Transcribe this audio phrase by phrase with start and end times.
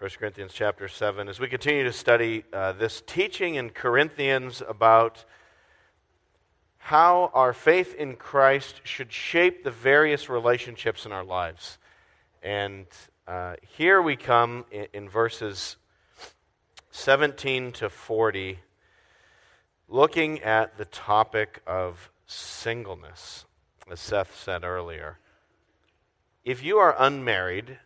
[0.00, 5.26] 1 Corinthians chapter 7, as we continue to study uh, this teaching in Corinthians about
[6.78, 11.76] how our faith in Christ should shape the various relationships in our lives.
[12.42, 12.86] And
[13.28, 15.76] uh, here we come in, in verses
[16.92, 18.58] 17 to 40,
[19.86, 23.44] looking at the topic of singleness,
[23.90, 25.18] as Seth said earlier.
[26.42, 27.76] If you are unmarried,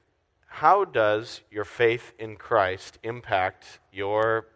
[0.55, 4.47] how does your faith in Christ impact your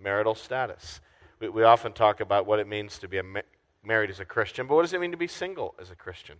[0.00, 1.02] marital status?
[1.40, 3.40] We, we often talk about what it means to be ma-
[3.84, 6.36] married as a Christian, but what does it mean to be single as a Christian?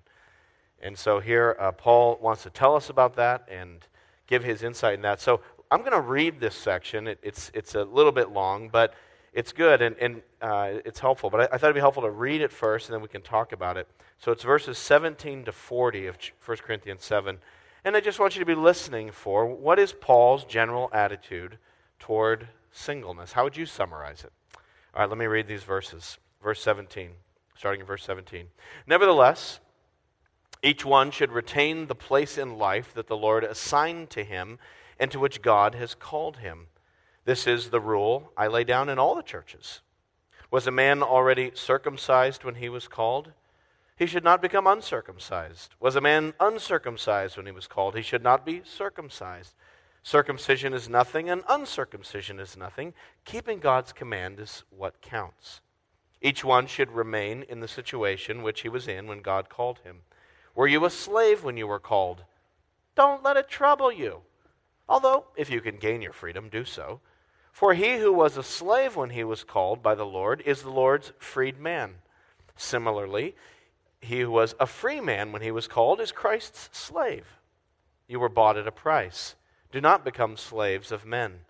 [0.80, 3.87] And so here, uh, Paul wants to tell us about that and
[4.27, 5.20] give his insight in that.
[5.20, 7.06] So I'm going to read this section.
[7.06, 8.95] It, it's, it's a little bit long, but
[9.34, 11.28] it's good and, and uh, it's helpful.
[11.28, 13.20] But I, I, thought it'd be helpful to read it first, and then we can
[13.20, 13.89] talk about it.
[14.17, 17.39] So it's verses 17 to 40 of 1 Corinthians 7.
[17.87, 21.57] And I just want you to be listening for what is Paul's general attitude
[22.01, 23.31] toward singleness?
[23.31, 24.33] How would you summarize it?
[24.93, 26.19] All right, let me read these verses.
[26.43, 27.11] Verse 17,
[27.56, 28.48] starting in verse 17.
[28.89, 29.61] Nevertheless,
[30.65, 34.59] each one should retain the place in life that the Lord assigned to him
[34.98, 36.67] and to which God has called him.
[37.25, 39.81] This is the rule I lay down in all the churches.
[40.50, 43.31] Was a man already circumcised when he was called?
[43.97, 45.75] He should not become uncircumcised.
[45.80, 47.97] Was a man uncircumcised when he was called?
[47.97, 49.55] He should not be circumcised.
[50.03, 52.92] Circumcision is nothing, and uncircumcision is nothing.
[53.25, 55.61] Keeping God's command is what counts.
[56.20, 60.03] Each one should remain in the situation which he was in when God called him.
[60.55, 62.22] Were you a slave when you were called?
[62.94, 64.20] Don't let it trouble you.
[64.88, 67.00] Although, if you can gain your freedom, do so.
[67.50, 70.70] For he who was a slave when he was called by the Lord is the
[70.70, 71.97] Lord's freed man.
[72.56, 73.34] Similarly,
[74.07, 77.27] he who was a free man when he was called is Christ's slave.
[78.09, 79.35] You were bought at a price.
[79.71, 81.41] Do not become slaves of men.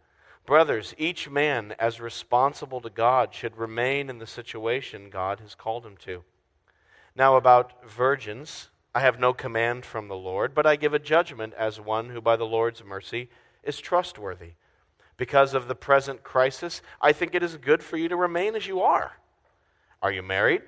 [0.47, 5.85] Brothers, each man, as responsible to God, should remain in the situation God has called
[5.85, 6.23] him to.
[7.15, 11.53] Now, about virgins, I have no command from the Lord, but I give a judgment
[11.55, 13.29] as one who, by the Lord's mercy,
[13.63, 14.53] is trustworthy.
[15.17, 18.67] Because of the present crisis, I think it is good for you to remain as
[18.67, 19.19] you are.
[20.01, 20.63] Are you married?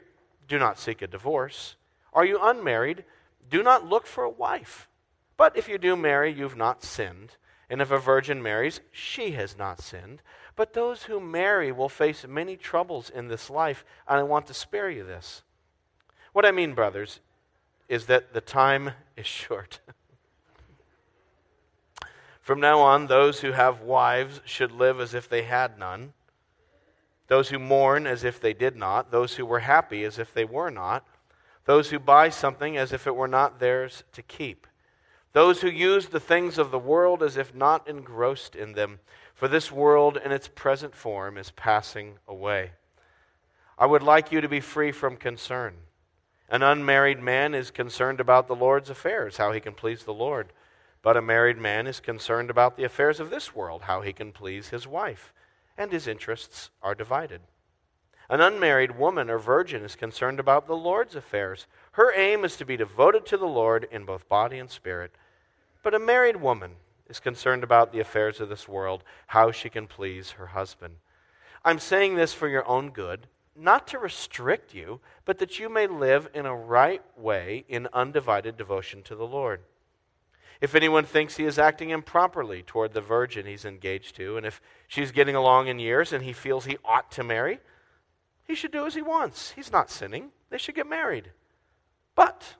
[0.48, 1.77] Do not seek a divorce.
[2.18, 3.04] Are you unmarried?
[3.48, 4.88] Do not look for a wife.
[5.36, 7.36] But if you do marry, you've not sinned.
[7.70, 10.20] And if a virgin marries, she has not sinned.
[10.56, 14.54] But those who marry will face many troubles in this life, and I want to
[14.54, 15.42] spare you this.
[16.32, 17.20] What I mean, brothers,
[17.88, 19.78] is that the time is short.
[22.40, 26.14] From now on, those who have wives should live as if they had none,
[27.28, 30.44] those who mourn as if they did not, those who were happy as if they
[30.44, 31.06] were not
[31.68, 34.66] those who buy something as if it were not theirs to keep,
[35.34, 39.00] those who use the things of the world as if not engrossed in them,
[39.34, 42.70] for this world in its present form is passing away.
[43.76, 45.74] I would like you to be free from concern.
[46.48, 50.54] An unmarried man is concerned about the Lord's affairs, how he can please the Lord.
[51.02, 54.32] But a married man is concerned about the affairs of this world, how he can
[54.32, 55.34] please his wife,
[55.76, 57.42] and his interests are divided.
[58.31, 61.66] An unmarried woman or virgin is concerned about the Lord's affairs.
[61.93, 65.12] Her aim is to be devoted to the Lord in both body and spirit.
[65.83, 66.72] But a married woman
[67.09, 70.97] is concerned about the affairs of this world, how she can please her husband.
[71.65, 75.87] I'm saying this for your own good, not to restrict you, but that you may
[75.87, 79.62] live in a right way in undivided devotion to the Lord.
[80.60, 84.60] If anyone thinks he is acting improperly toward the virgin he's engaged to, and if
[84.87, 87.60] she's getting along in years and he feels he ought to marry,
[88.48, 89.53] he should do as he wants.
[89.53, 90.31] He's not sinning.
[90.50, 91.31] They should get married.
[92.14, 92.56] But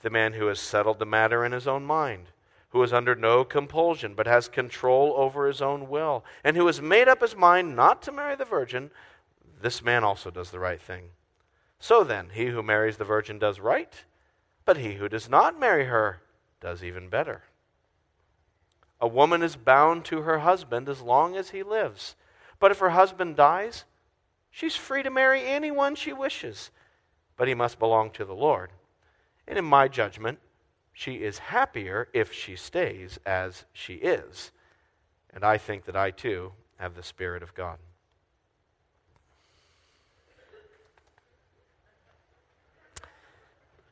[0.00, 2.30] the man who has settled the matter in his own mind,
[2.70, 6.80] who is under no compulsion, but has control over his own will, and who has
[6.80, 8.90] made up his mind not to marry the virgin,
[9.60, 11.10] this man also does the right thing.
[11.78, 14.04] So then, he who marries the virgin does right,
[14.64, 16.22] but he who does not marry her
[16.60, 17.42] does even better.
[19.00, 22.16] A woman is bound to her husband as long as he lives.
[22.58, 23.84] But if her husband dies,
[24.56, 26.70] She's free to marry anyone she wishes,
[27.36, 28.70] but he must belong to the Lord.
[29.46, 30.38] And in my judgment,
[30.94, 34.52] she is happier if she stays as she is.
[35.28, 37.76] And I think that I too have the Spirit of God.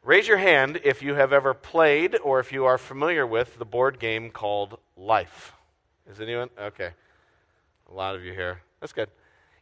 [0.03, 3.67] Raise your hand if you have ever played or if you are familiar with the
[3.67, 5.53] board game called Life.
[6.11, 6.49] Is anyone?
[6.59, 6.89] Okay.
[7.91, 8.63] A lot of you here.
[8.81, 9.11] That's good.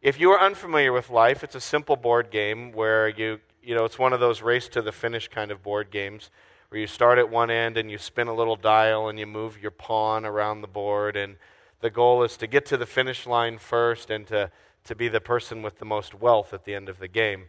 [0.03, 3.85] If you are unfamiliar with life, it's a simple board game where you, you know,
[3.85, 6.29] it's one of those race to the finish kind of board games
[6.71, 9.63] where you start at one end and you spin a little dial and you move
[9.63, 11.37] your pawn around the board and
[11.83, 14.51] the goal is to get to the finish line first and to,
[14.83, 17.45] to be the person with the most wealth at the end of the game.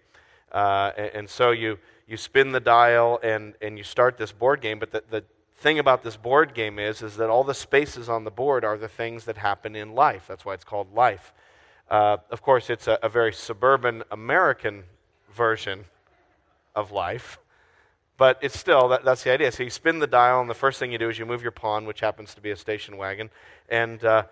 [0.51, 4.61] Uh, and, and, so you, you spin the dial and, and you start this board
[4.61, 5.23] game, but the, the
[5.57, 8.77] thing about this board game is, is that all the spaces on the board are
[8.77, 10.25] the things that happen in life.
[10.27, 11.33] That's why it's called life.
[11.94, 14.84] Uh, of course, it's a, a very suburban American
[15.31, 15.86] version
[16.74, 17.38] of life.
[18.18, 19.51] But it's still, that, that's the idea.
[19.51, 21.51] So you spin the dial, and the first thing you do is you move your
[21.51, 23.30] pawn, which happens to be a station wagon.
[23.69, 24.24] And, uh,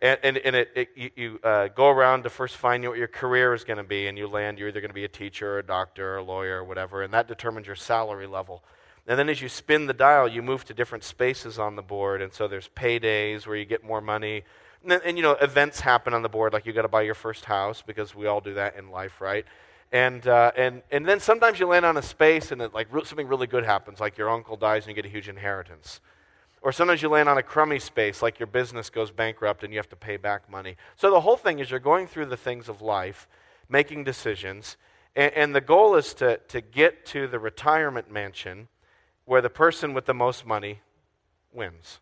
[0.00, 3.08] and, and, and it, it, you, you uh, go around to first find what your
[3.08, 5.54] career is going to be, and you land, you're either going to be a teacher,
[5.54, 8.62] or a doctor, or a lawyer, or whatever, and that determines your salary level.
[9.08, 12.22] And then as you spin the dial, you move to different spaces on the board.
[12.22, 14.44] And so there's paydays where you get more money.
[14.82, 17.02] And, then, and you know, events happen on the board, like you got to buy
[17.02, 19.44] your first house because we all do that in life, right?
[19.90, 23.26] And, uh, and, and then sometimes you land on a space and it, like something
[23.26, 26.00] really good happens, like your uncle dies and you get a huge inheritance.
[26.60, 29.78] Or sometimes you land on a crummy space, like your business goes bankrupt and you
[29.78, 30.76] have to pay back money.
[30.96, 33.28] So the whole thing is you're going through the things of life,
[33.68, 34.76] making decisions,
[35.16, 38.68] and, and the goal is to, to get to the retirement mansion
[39.24, 40.80] where the person with the most money
[41.52, 42.00] wins.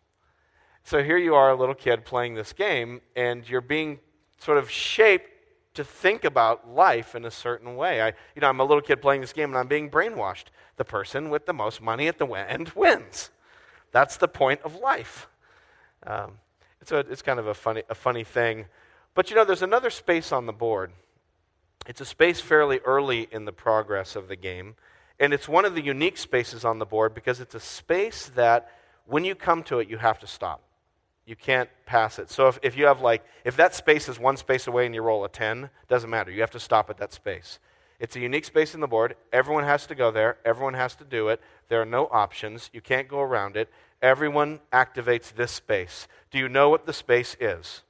[0.87, 3.99] So here you are, a little kid playing this game, and you're being
[4.39, 5.29] sort of shaped
[5.73, 8.01] to think about life in a certain way.
[8.01, 10.45] I, you know, I'm a little kid playing this game and I'm being brainwashed.
[10.77, 13.31] The person with the most money at the end wins.
[13.91, 15.27] That's the point of life.
[16.03, 16.39] Um,
[16.85, 18.67] so it's kind of a funny, a funny thing.
[19.13, 20.93] But you know, there's another space on the board.
[21.85, 24.75] It's a space fairly early in the progress of the game.
[25.19, 28.71] And it's one of the unique spaces on the board because it's a space that
[29.05, 30.61] when you come to it, you have to stop.
[31.27, 32.31] You can't pass it.
[32.31, 35.01] So if, if you have like, if that space is one space away and you
[35.01, 36.31] roll a 10, doesn't matter.
[36.31, 37.59] You have to stop at that space.
[37.99, 39.15] It's a unique space in the board.
[39.33, 40.37] Everyone has to go there.
[40.45, 41.41] Everyone has to do it.
[41.67, 42.69] There are no options.
[42.71, 43.69] You can't go around it.
[44.01, 46.07] Everyone activates this space.
[46.31, 47.81] Do you know what the space is?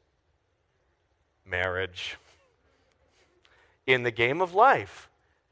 [1.46, 2.18] Marriage.
[3.86, 5.10] In the game of life,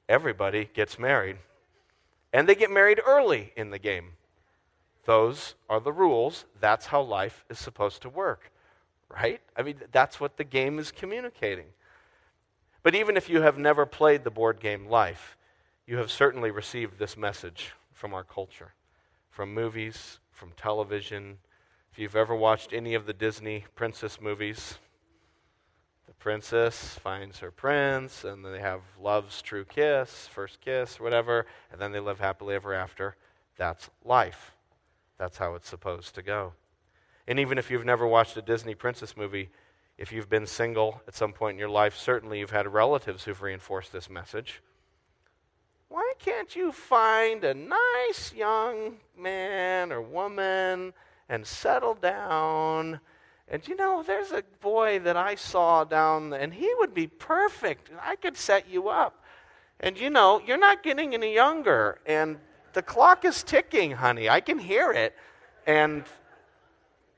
[0.10, 1.38] everybody gets married.
[2.34, 4.14] And they get married early in the game.
[5.06, 6.46] Those are the rules.
[6.60, 8.52] That's how life is supposed to work,
[9.10, 9.40] right?
[9.56, 11.68] I mean, that's what the game is communicating.
[12.82, 15.38] But even if you have never played the board game Life,
[15.88, 18.74] you have certainly received this message from our culture,
[19.30, 21.38] from movies, from television.
[21.92, 24.80] If you've ever watched any of the Disney princess movies,
[26.08, 31.80] the princess finds her prince, and they have love's true kiss, first kiss, whatever, and
[31.80, 33.16] then they live happily ever after.
[33.58, 34.55] That's life.
[35.18, 36.54] That's how it's supposed to go.
[37.28, 39.50] And even if you've never watched a Disney princess movie,
[39.98, 43.42] if you've been single at some point in your life, certainly you've had relatives who've
[43.42, 44.62] reinforced this message.
[45.88, 50.94] Why can't you find a nice young man or woman
[51.30, 53.00] and settle down?
[53.48, 57.92] And you know, there's a boy that I saw down, and he would be perfect.
[58.02, 59.24] I could set you up.
[59.80, 62.00] And you know, you're not getting any younger.
[62.06, 62.38] And
[62.76, 64.30] the clock is ticking, honey.
[64.30, 65.16] I can hear it.
[65.66, 66.04] And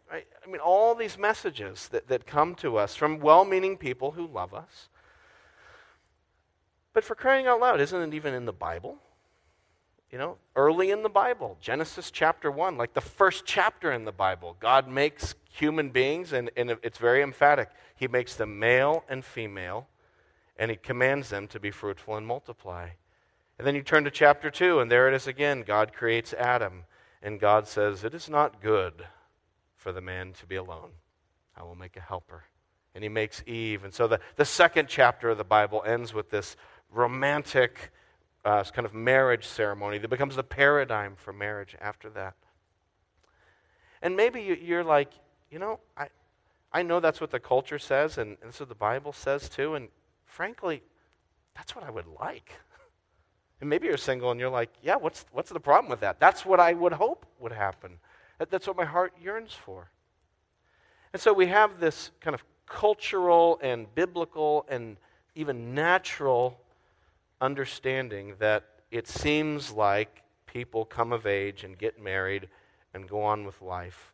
[0.10, 4.12] I, I mean, all these messages that, that come to us from well meaning people
[4.12, 4.88] who love us.
[6.94, 8.98] But for crying out loud, isn't it even in the Bible?
[10.12, 14.14] You know, early in the Bible, Genesis chapter 1, like the first chapter in the
[14.14, 17.70] Bible, God makes human beings, and, and it's very emphatic.
[17.96, 19.88] He makes them male and female,
[20.58, 22.90] and He commands them to be fruitful and multiply.
[23.58, 25.64] And then you turn to chapter 2, and there it is again.
[25.66, 26.84] God creates Adam,
[27.24, 29.08] and God says, It is not good
[29.76, 30.92] for the man to be alone.
[31.56, 32.44] I will make a helper.
[32.94, 33.84] And he makes Eve.
[33.84, 36.56] And so the, the second chapter of the Bible ends with this
[36.92, 37.92] romantic
[38.46, 42.36] uh, kind of marriage ceremony that becomes the paradigm for marriage after that.
[44.02, 45.12] And maybe you're like,
[45.52, 46.10] you know, I,
[46.72, 49.76] I know that's what the culture says, and, and what the Bible says too.
[49.76, 49.90] And
[50.26, 50.84] frankly,
[51.56, 52.54] that's what I would like.
[53.60, 56.20] And maybe you're single and you're like, yeah, what's, what's the problem with that?
[56.20, 58.00] That's what I would hope would happen.
[58.38, 59.90] That, that's what my heart yearns for.
[61.14, 64.98] And so we have this kind of cultural and biblical and
[65.36, 66.60] even natural
[67.42, 72.50] understanding that it seems like people come of age and get married
[72.94, 74.14] and go on with life.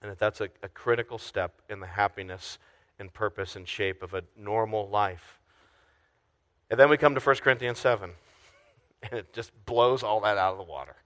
[0.00, 2.58] And that that's a, a critical step in the happiness
[2.98, 5.38] and purpose and shape of a normal life.
[6.72, 8.10] And then we come to 1 Corinthians 7,
[9.02, 10.96] and it just blows all that out of the water.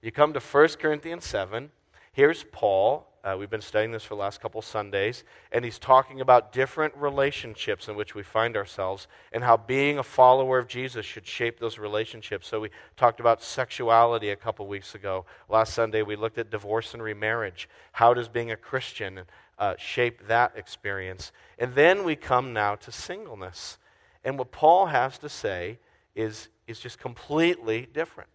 [0.00, 1.70] You come to 1 Corinthians 7,
[2.12, 6.20] here's Paul uh, we've been studying this for the last couple Sundays, and he's talking
[6.20, 11.06] about different relationships in which we find ourselves and how being a follower of Jesus
[11.06, 12.48] should shape those relationships.
[12.48, 15.24] So we talked about sexuality a couple weeks ago.
[15.48, 17.68] Last Sunday, we looked at divorce and remarriage.
[17.92, 19.20] How does being a Christian
[19.56, 21.30] uh, shape that experience?
[21.60, 23.78] And then we come now to singleness.
[24.24, 25.78] And what Paul has to say
[26.14, 28.30] is, is just completely different.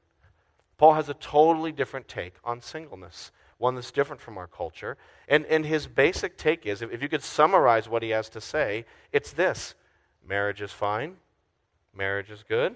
[0.78, 4.98] Paul has a totally different take on singleness one that's different from our culture.
[5.28, 8.42] And, and his basic take is if, if you could summarize what he has to
[8.42, 9.76] say, it's this
[10.28, 11.16] marriage is fine,
[11.96, 12.76] marriage is good,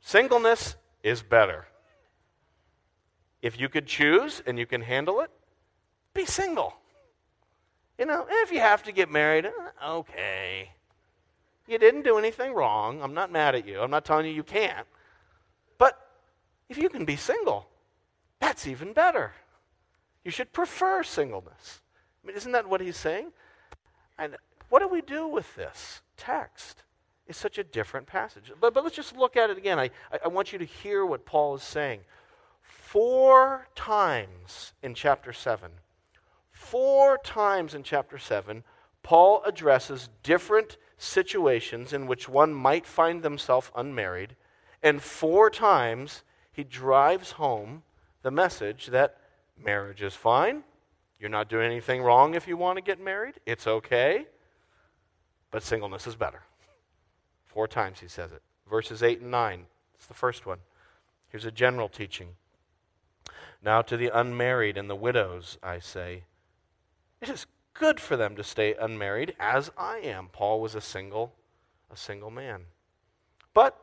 [0.00, 1.66] singleness is better.
[3.42, 5.30] If you could choose and you can handle it,
[6.14, 6.74] be single.
[7.98, 10.70] You know, if you have to get married, uh, okay.
[11.68, 13.02] You didn't do anything wrong.
[13.02, 13.80] I'm not mad at you.
[13.80, 14.86] I'm not telling you you can't.
[15.76, 15.98] But
[16.70, 17.68] if you can be single,
[18.40, 19.32] that's even better.
[20.24, 21.82] You should prefer singleness.
[22.22, 23.32] I mean, isn't that what he's saying?
[24.18, 24.36] And
[24.70, 26.82] what do we do with this text?
[27.26, 28.50] It's such a different passage.
[28.58, 29.78] But, but let's just look at it again.
[29.78, 29.90] I,
[30.24, 32.00] I want you to hear what Paul is saying.
[32.62, 35.70] Four times in chapter 7,
[36.50, 38.64] four times in chapter 7,
[39.02, 44.36] Paul addresses different situations in which one might find themselves unmarried,
[44.82, 47.82] and four times he drives home
[48.22, 49.16] the message that
[49.64, 50.62] Marriage is fine.
[51.18, 53.34] You're not doing anything wrong if you want to get married.
[53.44, 54.26] It's okay.
[55.50, 56.42] But singleness is better.
[57.46, 58.42] Four times he says it.
[58.68, 59.66] Verses 8 and 9.
[59.96, 60.58] It's the first one.
[61.30, 62.28] Here's a general teaching.
[63.62, 66.24] Now to the unmarried and the widows, I say,
[67.20, 67.46] it is
[67.78, 70.28] good for them to stay unmarried, as I am.
[70.32, 71.32] Paul was a single,
[71.90, 72.62] a single man.
[73.54, 73.78] But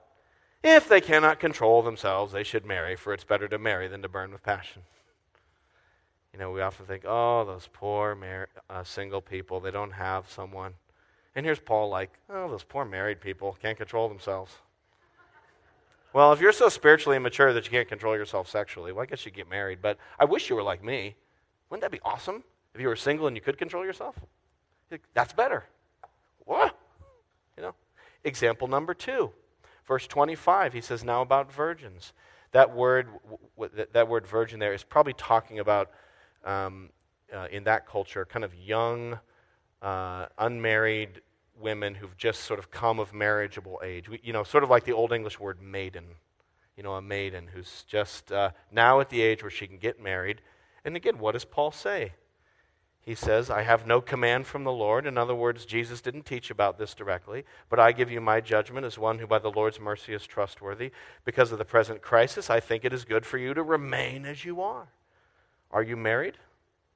[0.63, 4.09] if they cannot control themselves, they should marry, for it's better to marry than to
[4.09, 4.83] burn with passion.
[6.33, 10.29] You know, we often think, oh, those poor mar- uh, single people, they don't have
[10.29, 10.73] someone.
[11.33, 14.53] And here's Paul like, oh, those poor married people can't control themselves.
[16.13, 19.25] well, if you're so spiritually immature that you can't control yourself sexually, well, I guess
[19.25, 19.79] you get married.
[19.81, 21.15] But I wish you were like me.
[21.69, 22.43] Wouldn't that be awesome
[22.75, 24.15] if you were single and you could control yourself?
[25.13, 25.63] That's better.
[26.39, 26.77] What?
[27.55, 27.75] You know?
[28.23, 29.31] Example number two,
[29.87, 32.11] verse 25, he says, now about virgins.
[32.51, 33.07] That word,
[33.93, 35.89] that word virgin there is probably talking about
[36.43, 36.89] um,
[37.33, 39.19] uh, in that culture, kind of young,
[39.81, 41.21] uh, unmarried
[41.59, 44.09] women who've just sort of come of marriageable age.
[44.09, 46.05] We, you know, sort of like the Old English word maiden.
[46.75, 50.01] You know, a maiden who's just uh, now at the age where she can get
[50.01, 50.41] married.
[50.83, 52.11] And again, what does Paul say?
[53.05, 55.05] He says, I have no command from the Lord.
[55.05, 58.83] In other words, Jesus didn't teach about this directly, but I give you my judgment
[58.83, 60.91] as one who by the Lord's mercy is trustworthy.
[61.23, 64.43] Because of the present crisis, I think it is good for you to remain as
[64.43, 64.87] you are.
[65.69, 66.39] Are you married?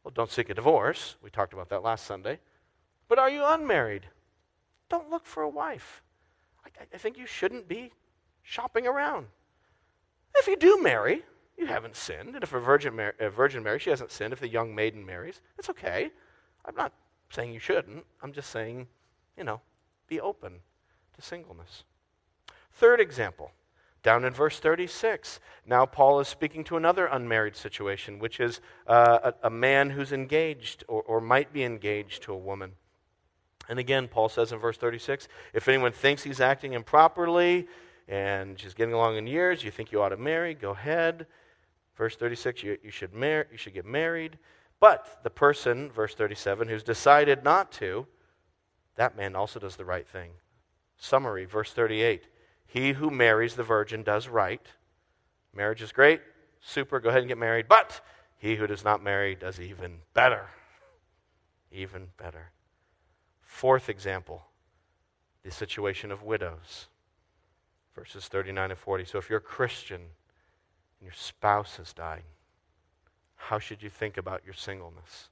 [0.04, 1.16] Well, don't seek a divorce.
[1.22, 2.40] We talked about that last Sunday.
[3.08, 4.08] But are you unmarried?
[4.90, 6.02] Don't look for a wife.
[6.66, 7.92] I, I think you shouldn't be
[8.42, 9.28] shopping around.
[10.36, 11.24] If you do marry,
[11.60, 12.36] you haven't sinned.
[12.36, 14.34] And if a virgin, mar- a virgin marries, she hasn't sinned.
[14.34, 16.10] If the young maiden marries, it's okay.
[16.66, 16.94] I'm not
[17.30, 18.06] saying you shouldn't.
[18.24, 18.88] I'm just saying,
[19.38, 19.62] you know,
[20.08, 20.60] be open
[21.16, 21.84] to singleness.
[22.72, 23.52] Third example
[24.02, 29.32] down in verse 36, now Paul is speaking to another unmarried situation, which is uh,
[29.44, 32.72] a, a, man who's engaged or, or might be engaged to a woman.
[33.68, 37.68] And again, Paul says in verse 36 if anyone thinks he's acting improperly
[38.08, 41.28] and she's getting along in years, you think you ought to marry, go ahead.
[42.00, 44.38] Verse 36, you, you, should, mar- you should get married.
[44.80, 48.08] But the person, verse 37, who's decided not to,
[48.96, 50.32] that man also does the right thing.
[50.98, 52.24] Summary, verse 38
[52.66, 54.62] he who marries the virgin does right.
[55.56, 56.22] Marriage is great,
[56.62, 57.68] super, go ahead and get married.
[57.68, 58.00] But
[58.38, 60.46] he who does not marry does even better.
[61.72, 62.52] Even better.
[63.42, 64.44] Fourth example
[65.44, 66.88] the situation of widows.
[67.96, 69.06] Verses 39 and 40.
[69.06, 70.02] So if you're a Christian
[71.00, 72.24] and your spouse has died,
[73.36, 75.30] how should you think about your singleness?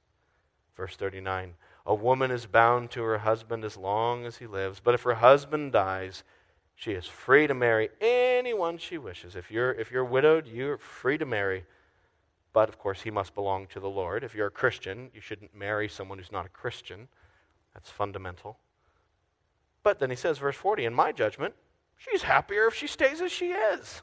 [0.76, 1.54] Verse 39
[1.86, 5.14] A woman is bound to her husband as long as he lives, but if her
[5.14, 6.24] husband dies,
[6.74, 9.34] she is free to marry anyone she wishes.
[9.34, 11.64] If you're, if you're widowed, you're free to marry.
[12.52, 14.22] But of course, he must belong to the Lord.
[14.22, 17.08] If you're a Christian, you shouldn't marry someone who's not a Christian.
[17.74, 18.58] That's fundamental.
[19.82, 21.54] But then he says, verse 40, in my judgment,
[21.96, 24.02] she's happier if she stays as she is.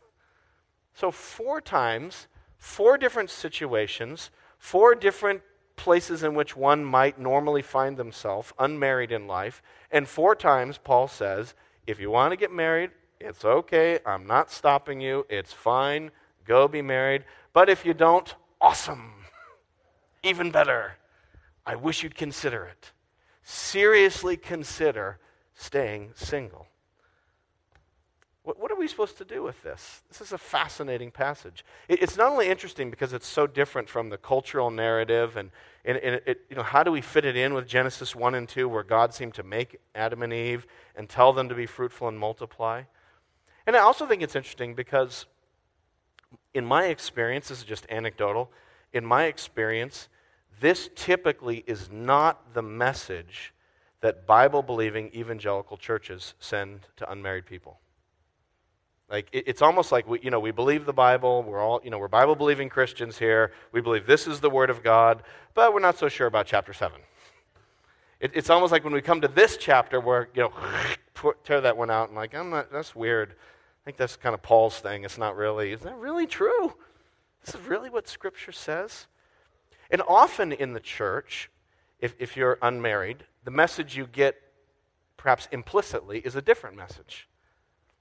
[0.95, 5.41] So, four times, four different situations, four different
[5.75, 9.61] places in which one might normally find themselves unmarried in life.
[9.91, 11.53] And four times, Paul says,
[11.85, 13.99] if you want to get married, it's okay.
[14.05, 15.25] I'm not stopping you.
[15.29, 16.11] It's fine.
[16.45, 17.25] Go be married.
[17.51, 19.13] But if you don't, awesome.
[20.23, 20.93] Even better.
[21.65, 22.91] I wish you'd consider it.
[23.43, 25.19] Seriously consider
[25.55, 26.67] staying single.
[28.45, 30.03] What, what, are we supposed to do with this?
[30.07, 31.65] This is a fascinating passage.
[31.87, 35.49] It, it's not only interesting because it's so different from the cultural narrative, and,
[35.83, 38.47] and, and it, you know, how do we fit it in with Genesis 1 and
[38.47, 42.07] 2, where God seemed to make Adam and Eve and tell them to be fruitful
[42.07, 42.83] and multiply?
[43.65, 45.25] And I also think it's interesting because,
[46.53, 48.51] in my experience, this is just anecdotal,
[48.93, 50.07] in my experience,
[50.61, 53.55] this typically is not the message
[54.01, 57.79] that Bible believing evangelical churches send to unmarried people.
[59.09, 61.43] Like it, it's almost like we, you know, we believe the Bible.
[61.43, 63.51] We're all, you know, we're Bible believing Christians here.
[63.71, 66.73] We believe this is the Word of God, but we're not so sure about chapter
[66.73, 67.01] seven.
[68.19, 71.77] It, it's almost like when we come to this chapter, where you know, tear that
[71.77, 72.71] one out and like, I'm not.
[72.71, 73.31] That's weird.
[73.31, 75.03] I think that's kind of Paul's thing.
[75.03, 75.71] It's not really.
[75.71, 76.73] Is that really true?
[77.45, 79.05] This is really what Scripture says.
[79.91, 81.51] And often in the church,
[81.99, 84.41] if, if you're unmarried, the message you get,
[85.17, 87.27] perhaps implicitly, is a different message.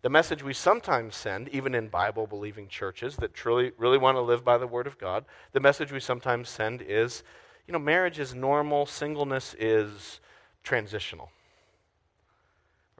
[0.04, 4.20] The message we sometimes send, even in Bible believing churches that truly really want to
[4.20, 7.22] live by the Word of God, the message we sometimes send is
[7.66, 10.20] you know, marriage is normal, singleness is
[10.62, 11.30] transitional.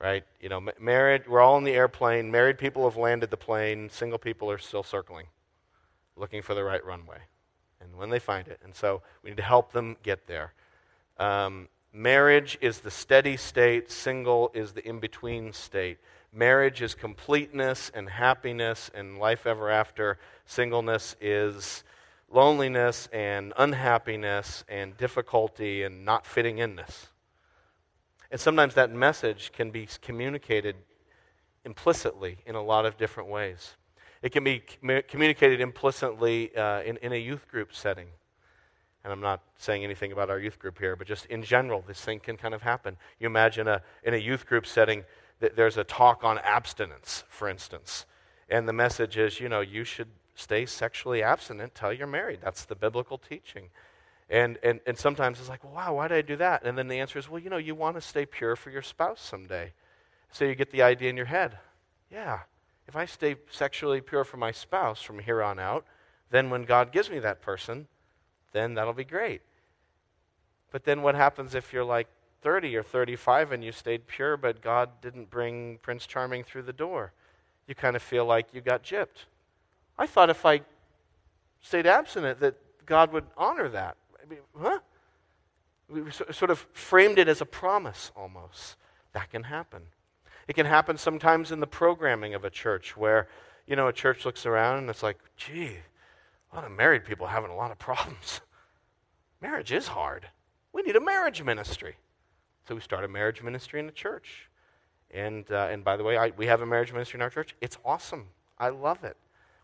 [0.00, 0.24] Right?
[0.40, 4.18] You know, married, we're all in the airplane, married people have landed the plane, single
[4.18, 5.26] people are still circling,
[6.16, 7.18] looking for the right runway.
[7.82, 8.60] And when they find it.
[8.64, 10.54] And so we need to help them get there.
[11.18, 15.98] Um, marriage is the steady state, single is the in between state.
[16.36, 20.18] Marriage is completeness and happiness and life ever after.
[20.44, 21.84] Singleness is
[22.28, 27.06] loneliness and unhappiness and difficulty and not fitting in this.
[28.32, 30.74] And sometimes that message can be communicated
[31.64, 33.76] implicitly in a lot of different ways.
[34.20, 34.60] It can be
[35.06, 38.08] communicated implicitly uh, in, in a youth group setting.
[39.04, 42.00] And I'm not saying anything about our youth group here, but just in general, this
[42.00, 42.96] thing can kind of happen.
[43.20, 45.04] You imagine a, in a youth group setting,
[45.48, 48.06] there's a talk on abstinence, for instance.
[48.48, 52.40] And the message is, you know, you should stay sexually abstinent until you're married.
[52.42, 53.70] That's the biblical teaching.
[54.30, 56.64] And, and, and sometimes it's like, well, wow, why did I do that?
[56.64, 58.82] And then the answer is, well, you know, you want to stay pure for your
[58.82, 59.72] spouse someday.
[60.32, 61.58] So you get the idea in your head.
[62.10, 62.40] Yeah,
[62.86, 65.84] if I stay sexually pure for my spouse from here on out,
[66.30, 67.86] then when God gives me that person,
[68.52, 69.42] then that'll be great.
[70.70, 72.08] But then what happens if you're like
[72.44, 76.74] 30 or 35 and you stayed pure, but God didn't bring Prince Charming through the
[76.74, 77.12] door.
[77.66, 79.24] You kind of feel like you got gypped.
[79.98, 80.60] I thought if I
[81.62, 82.54] stayed abstinent that
[82.84, 83.96] God would honor that.
[84.22, 84.78] I mean, huh?
[85.88, 88.76] We sort of framed it as a promise almost.
[89.12, 89.82] That can happen.
[90.46, 93.26] It can happen sometimes in the programming of a church where,
[93.66, 95.78] you know, a church looks around and it's like, gee,
[96.52, 98.42] a lot of married people having a lot of problems.
[99.40, 100.26] Marriage is hard.
[100.74, 101.96] We need a marriage ministry.
[102.66, 104.48] So we start a marriage ministry in the church.
[105.10, 107.54] And, uh, and by the way, I, we have a marriage ministry in our church.
[107.60, 108.28] It's awesome.
[108.58, 109.16] I love it.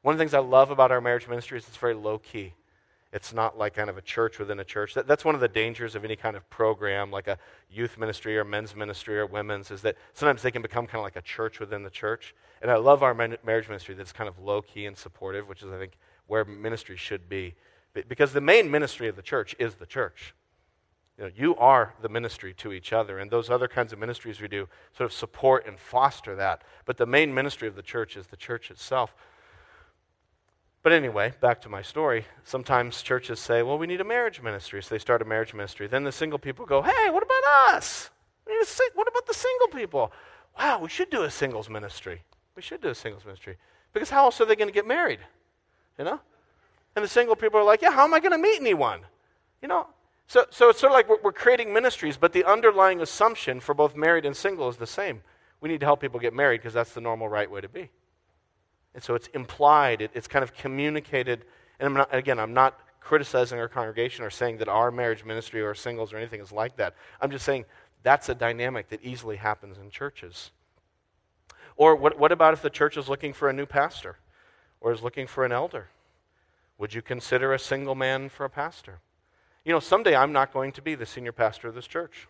[0.02, 2.54] One of the things I love about our marriage ministry is it's very low key.
[3.12, 4.94] It's not like kind of a church within a church.
[4.94, 8.38] That, that's one of the dangers of any kind of program, like a youth ministry
[8.38, 11.22] or men's ministry or women's, is that sometimes they can become kind of like a
[11.22, 12.34] church within the church.
[12.62, 15.72] And I love our marriage ministry that's kind of low key and supportive, which is,
[15.72, 15.94] I think,
[16.28, 17.54] where ministry should be.
[17.92, 20.34] Because the main ministry of the church is the church.
[21.20, 24.40] You, know, you are the ministry to each other, and those other kinds of ministries
[24.40, 26.62] we do sort of support and foster that.
[26.86, 29.14] But the main ministry of the church is the church itself.
[30.82, 32.24] But anyway, back to my story.
[32.42, 34.82] Sometimes churches say, well, we need a marriage ministry.
[34.82, 35.86] So they start a marriage ministry.
[35.86, 38.08] Then the single people go, hey, what about us?
[38.94, 40.12] What about the single people?
[40.58, 42.22] Wow, we should do a singles ministry.
[42.56, 43.58] We should do a singles ministry.
[43.92, 45.20] Because how else are they going to get married?
[45.98, 46.20] You know?
[46.96, 49.00] And the single people are like, yeah, how am I going to meet anyone?
[49.60, 49.86] You know,
[50.30, 53.96] so, so it's sort of like we're, creating ministries, but the underlying assumption for both
[53.96, 55.22] married and single is the same.
[55.60, 57.90] We need to help people get married because that's the normal right way to be.
[58.94, 61.46] And so it's implied, it, it's kind of communicated.
[61.80, 65.62] And I'm not, again, I'm not criticizing our congregation or saying that our marriage ministry
[65.62, 66.94] or singles or anything is like that.
[67.20, 67.64] I'm just saying
[68.04, 70.52] that's a dynamic that easily happens in churches.
[71.74, 74.18] Or what, what about if the church is looking for a new pastor
[74.80, 75.88] or is looking for an elder?
[76.78, 79.00] Would you consider a single man for a pastor?
[79.64, 82.26] You know, someday I'm not going to be the senior pastor of this church.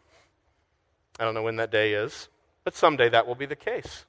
[1.19, 2.29] I don't know when that day is,
[2.65, 4.05] but someday that will be the case.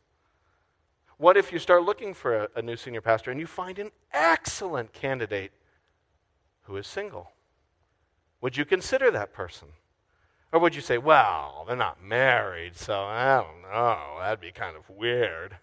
[1.17, 3.91] What if you start looking for a, a new senior pastor and you find an
[4.11, 5.51] excellent candidate
[6.63, 7.31] who is single?
[8.41, 9.67] Would you consider that person?
[10.51, 14.75] Or would you say, well, they're not married, so I don't know, that'd be kind
[14.75, 15.55] of weird?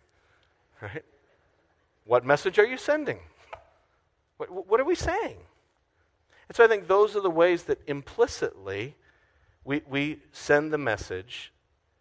[0.80, 1.04] Right?
[2.04, 3.18] What message are you sending?
[4.36, 5.38] What, what are we saying?
[6.48, 8.96] And so I think those are the ways that implicitly
[9.64, 11.52] we, we send the message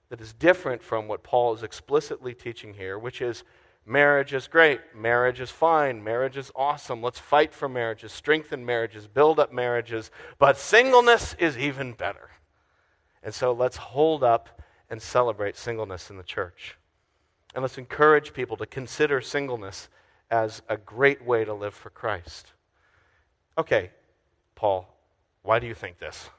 [0.09, 3.43] that is different from what Paul is explicitly teaching here, which is
[3.85, 7.01] marriage is great, marriage is fine, marriage is awesome.
[7.01, 12.29] Let's fight for marriages, strengthen marriages, build up marriages, but singleness is even better.
[13.21, 16.77] And so let's hold up and celebrate singleness in the church.
[17.53, 19.89] And let's encourage people to consider singleness
[20.29, 22.53] as a great way to live for Christ.
[23.57, 23.91] Okay,
[24.57, 24.93] Paul,
[25.43, 26.29] why do you think this?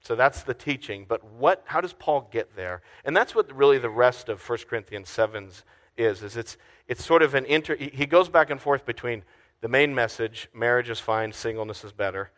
[0.00, 2.80] So that's the teaching, but what how does Paul get there?
[3.04, 5.50] And that's what really the rest of 1 Corinthians 7
[5.98, 9.24] is is it's it's sort of an inter he goes back and forth between
[9.60, 12.30] the main message, marriage is fine, singleness is better,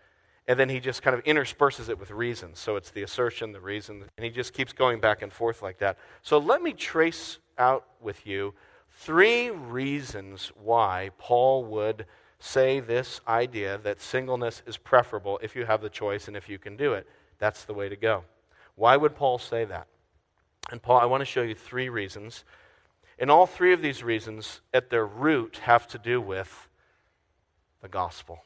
[0.48, 2.58] and then he just kind of intersperses it with reasons.
[2.58, 5.78] So it's the assertion, the reason, and he just keeps going back and forth like
[5.78, 5.98] that.
[6.22, 8.54] So let me trace out with you
[8.90, 12.06] three reasons why Paul would
[12.40, 16.58] say this idea that singleness is preferable if you have the choice and if you
[16.58, 17.06] can do it.
[17.38, 18.24] That's the way to go.
[18.74, 19.86] Why would Paul say that?
[20.70, 22.44] And Paul, I want to show you three reasons.
[23.18, 26.68] And all three of these reasons, at their root, have to do with
[27.82, 28.42] the gospel.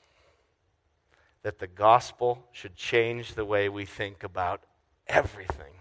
[1.42, 4.62] That the gospel should change the way we think about
[5.06, 5.74] everything.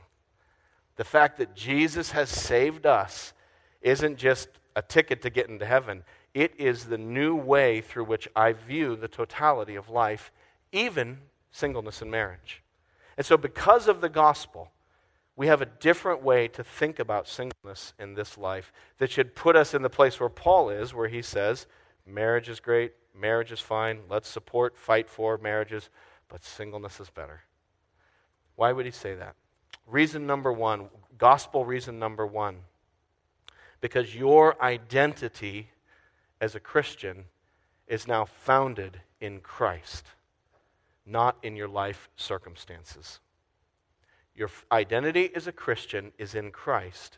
[0.98, 3.34] The fact that Jesus has saved us
[3.82, 8.28] isn't just a ticket to get into heaven, it is the new way through which
[8.36, 10.32] I view the totality of life,
[10.72, 11.20] even
[11.52, 12.64] singleness and marriage.
[13.18, 14.72] And so, because of the gospel,
[15.36, 19.56] we have a different way to think about singleness in this life that should put
[19.56, 21.68] us in the place where Paul is, where he says,
[22.06, 25.90] marriage is great, marriage is fine, let's support, fight for marriages,
[26.28, 27.42] but singleness is better.
[28.56, 29.36] Why would he say that?
[29.88, 32.58] Reason number one, gospel reason number one,
[33.82, 35.70] because your identity
[36.44, 37.26] as a Christian
[37.88, 40.06] is now founded in Christ
[41.06, 43.20] not in your life circumstances.
[44.36, 47.18] Your identity as a Christian is in Christ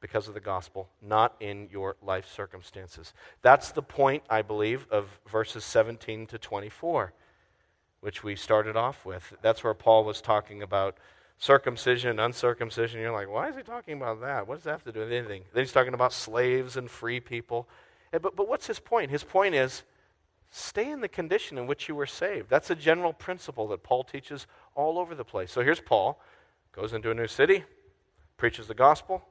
[0.00, 3.12] because of the gospel, not in your life circumstances.
[3.42, 7.12] That's the point, I believe, of verses 17 to 24,
[8.00, 9.34] which we started off with.
[9.42, 10.96] That's where Paul was talking about
[11.38, 13.00] circumcision uncircumcision.
[13.00, 14.46] You're like, why is he talking about that?
[14.46, 15.44] What does that have to do with anything?
[15.54, 17.68] Then he's talking about slaves and free people.
[18.12, 19.10] Eh, but, but what's his point?
[19.10, 19.84] His point is
[20.50, 22.50] Stay in the condition in which you were saved.
[22.50, 25.52] That's a general principle that Paul teaches all over the place.
[25.52, 26.20] So here's Paul,
[26.72, 27.64] goes into a new city,
[28.36, 29.24] preaches the gospel,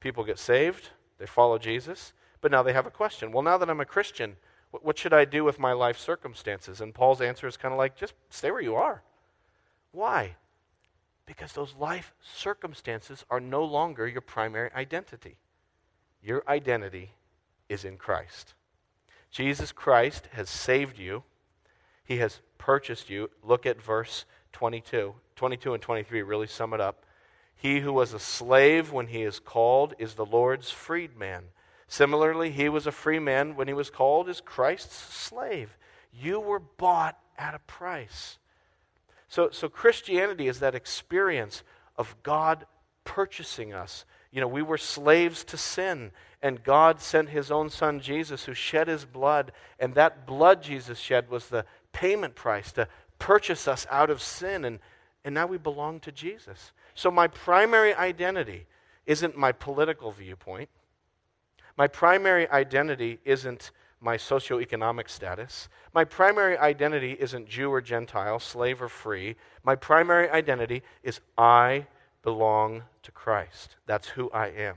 [0.00, 3.30] people get saved, they follow Jesus, but now they have a question.
[3.30, 4.36] Well, now that I'm a Christian,
[4.70, 6.80] what, what should I do with my life circumstances?
[6.80, 9.02] And Paul's answer is kind of like, just stay where you are.
[9.92, 10.36] Why?
[11.26, 15.36] Because those life circumstances are no longer your primary identity.
[16.22, 17.12] Your identity
[17.74, 18.54] is in Christ.
[19.30, 21.24] Jesus Christ has saved you,
[22.04, 23.28] He has purchased you.
[23.42, 25.14] Look at verse 22.
[25.36, 27.04] 22 and 23 really sum it up.
[27.54, 31.44] He who was a slave when he is called is the Lord's freedman.
[31.88, 35.76] Similarly, he was a free man when he was called is Christ's slave.
[36.12, 38.38] You were bought at a price.
[39.28, 41.62] So, so Christianity is that experience
[41.96, 42.66] of God
[43.04, 44.04] purchasing us.
[44.34, 46.10] You know, we were slaves to sin,
[46.42, 50.98] and God sent his own son Jesus, who shed his blood, and that blood Jesus
[50.98, 52.88] shed was the payment price to
[53.20, 54.80] purchase us out of sin, and,
[55.24, 56.72] and now we belong to Jesus.
[56.96, 58.66] So my primary identity
[59.06, 60.68] isn't my political viewpoint.
[61.76, 63.70] My primary identity isn't
[64.00, 65.68] my socioeconomic status.
[65.94, 69.36] My primary identity isn't Jew or Gentile, slave or free.
[69.62, 71.86] My primary identity is I
[72.24, 73.76] belong to Christ.
[73.86, 74.76] That's who I am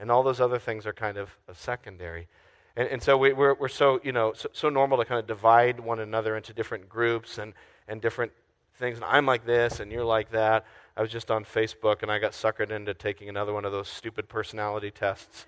[0.00, 2.26] and all those other things are kind of, secondary.
[2.74, 5.20] And, and so we, are we're, we're so, you know, so, so normal to kind
[5.20, 7.52] of divide one another into different groups and,
[7.86, 8.32] and different
[8.76, 8.96] things.
[8.96, 10.64] And I'm like this, and you're like that.
[10.96, 13.88] I was just on Facebook, and I got suckered into taking another one of those
[13.88, 15.44] stupid personality tests.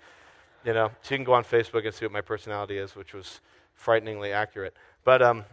[0.63, 3.13] You know, so you can go on Facebook and see what my personality is, which
[3.13, 3.41] was
[3.73, 4.75] frighteningly accurate.
[5.03, 5.45] But um,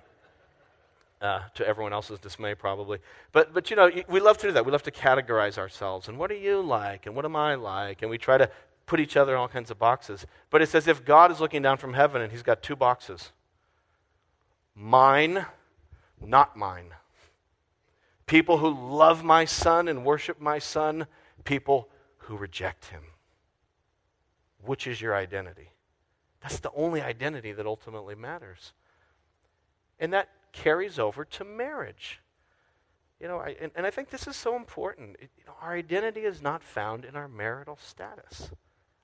[1.20, 2.98] uh, to everyone else's dismay, probably.
[3.32, 4.64] But, but, you know, we love to do that.
[4.64, 6.08] We love to categorize ourselves.
[6.08, 7.06] And what are you like?
[7.06, 8.02] And what am I like?
[8.02, 8.50] And we try to
[8.86, 10.26] put each other in all kinds of boxes.
[10.50, 13.32] But it's as if God is looking down from heaven and he's got two boxes
[14.74, 15.44] mine,
[16.20, 16.90] not mine.
[18.26, 21.06] People who love my son and worship my son,
[21.44, 23.02] people who reject him.
[24.64, 25.70] Which is your identity?
[26.40, 28.72] That's the only identity that ultimately matters.
[29.98, 32.20] And that carries over to marriage.
[33.20, 35.16] You know, I, and, and I think this is so important.
[35.20, 38.50] It, you know, our identity is not found in our marital status.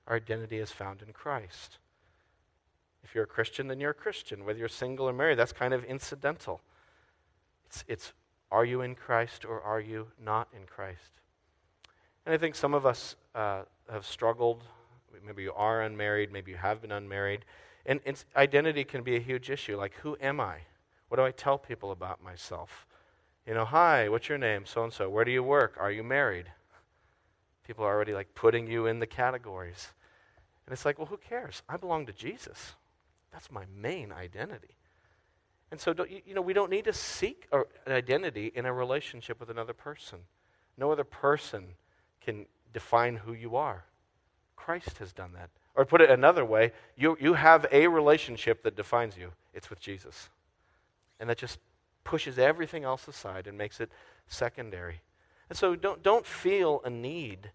[0.07, 1.77] Our identity is found in Christ.
[3.03, 4.43] If you're a Christian, then you're a Christian.
[4.43, 6.61] Whether you're single or married, that's kind of incidental.
[7.67, 8.13] It's, it's
[8.51, 11.19] are you in Christ or are you not in Christ?
[12.25, 14.63] And I think some of us uh, have struggled.
[15.25, 17.45] Maybe you are unmarried, maybe you have been unmarried.
[17.85, 18.01] And,
[18.35, 19.77] identity can be a huge issue.
[19.77, 20.59] Like, who am I?
[21.09, 22.85] What do I tell people about myself?
[23.45, 24.65] You know, hi, what's your name?
[24.65, 25.09] So and so.
[25.09, 25.77] Where do you work?
[25.79, 26.47] Are you married?
[27.65, 29.93] People are already like putting you in the categories.
[30.65, 31.63] And it's like, well, who cares?
[31.69, 32.75] I belong to Jesus.
[33.31, 34.75] That's my main identity.
[35.71, 35.93] And so,
[36.25, 40.19] you know, we don't need to seek an identity in a relationship with another person.
[40.77, 41.75] No other person
[42.21, 43.85] can define who you are.
[44.55, 45.49] Christ has done that.
[45.75, 49.31] Or put it another way, you, you have a relationship that defines you.
[49.53, 50.29] It's with Jesus.
[51.19, 51.59] And that just
[52.03, 53.91] pushes everything else aside and makes it
[54.27, 55.01] secondary.
[55.49, 57.51] And so don't, don't feel a need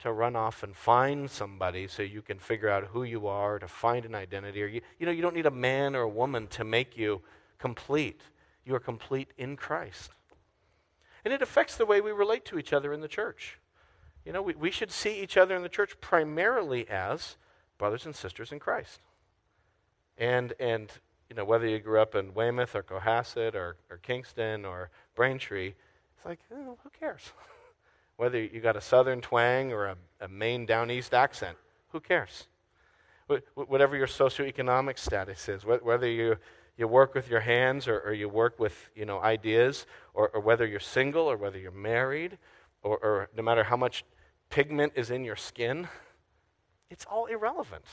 [0.00, 3.68] to run off and find somebody so you can figure out who you are, to
[3.68, 4.62] find an identity.
[4.62, 7.22] Or you, you know, you don't need a man or a woman to make you
[7.58, 8.20] complete.
[8.64, 10.10] You are complete in Christ.
[11.24, 13.58] And it affects the way we relate to each other in the church.
[14.24, 17.36] You know, we, we should see each other in the church primarily as
[17.78, 19.00] brothers and sisters in Christ.
[20.18, 20.90] And, and
[21.32, 25.72] you know, whether you grew up in Weymouth or Cohasset or, or Kingston or Braintree,
[26.14, 27.22] it's like, oh, who cares?
[28.16, 31.56] whether you got a southern twang or a, a Maine down east accent,
[31.88, 32.48] who cares?
[33.28, 36.36] Wh- whatever your socioeconomic status is, wh- whether you
[36.76, 40.40] you work with your hands or, or you work with you know, ideas, or, or,
[40.40, 42.36] whether you're single or whether you're married,
[42.82, 44.04] or, or no matter how much
[44.50, 45.88] pigment is in your skin,
[46.90, 47.84] it's all irrelevant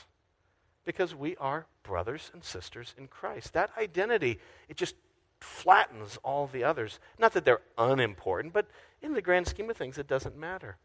[0.90, 3.52] because we are brothers and sisters in Christ.
[3.52, 4.96] That identity, it just
[5.38, 6.98] flattens all the others.
[7.16, 8.66] Not that they're unimportant, but
[9.00, 10.78] in the grand scheme of things, it doesn't matter.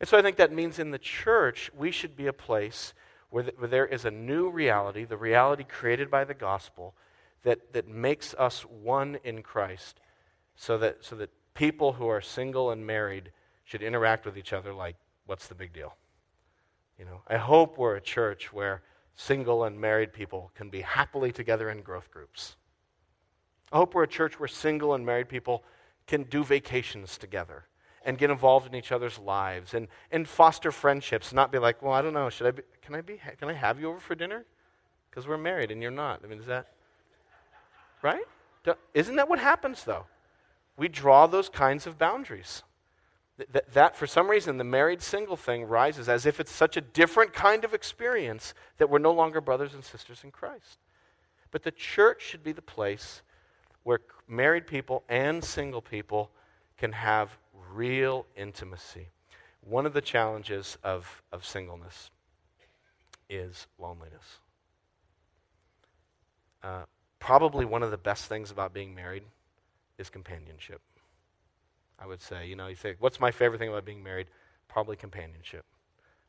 [0.00, 2.94] And so I think that means in the church, we should be a place
[3.30, 6.96] where, the, where there is a new reality, the reality created by the gospel,
[7.44, 10.00] that, that makes us one in Christ
[10.56, 13.30] so that, so that people who are single and married
[13.64, 14.96] should interact with each other like,
[15.26, 15.94] what's the big deal?
[16.98, 18.82] You know, I hope we're a church where
[19.18, 22.56] single and married people can be happily together in growth groups.
[23.72, 25.64] I hope we're a church where single and married people
[26.06, 27.66] can do vacations together
[28.04, 31.92] and get involved in each other's lives and, and foster friendships, not be like, well,
[31.92, 34.14] I don't know, should I be, can I be, can I have you over for
[34.14, 34.46] dinner?
[35.10, 36.20] Because we're married and you're not.
[36.24, 36.68] I mean, is that,
[38.02, 38.24] Right?
[38.94, 40.06] Isn't that what happens, though?
[40.76, 42.62] We draw those kinds of boundaries.
[43.72, 47.32] That, for some reason, the married single thing rises as if it's such a different
[47.32, 50.78] kind of experience that we're no longer brothers and sisters in Christ.
[51.52, 53.22] But the church should be the place
[53.84, 56.30] where married people and single people
[56.76, 57.38] can have
[57.72, 59.08] real intimacy.
[59.60, 62.10] One of the challenges of, of singleness
[63.30, 64.40] is loneliness.
[66.62, 66.82] Uh,
[67.20, 69.22] probably one of the best things about being married
[69.96, 70.80] is companionship.
[71.98, 74.28] I would say, you know, you say, what's my favorite thing about being married?
[74.68, 75.64] Probably companionship.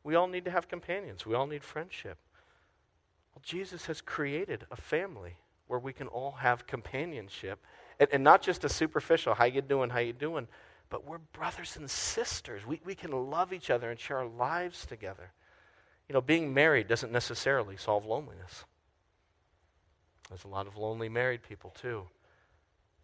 [0.02, 1.24] We all need to have companions.
[1.26, 2.18] We all need friendship.
[3.34, 5.36] Well, Jesus has created a family
[5.68, 7.64] where we can all have companionship,
[8.00, 10.48] and, and not just a superficial, how you doing, how you doing,
[10.88, 12.66] but we're brothers and sisters.
[12.66, 15.30] We, we can love each other and share our lives together.
[16.08, 18.64] You know, being married doesn't necessarily solve loneliness.
[20.28, 22.08] There's a lot of lonely married people, too.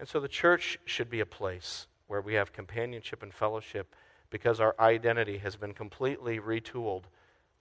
[0.00, 3.95] And so the church should be a place where we have companionship and fellowship
[4.31, 7.05] because our identity has been completely retooled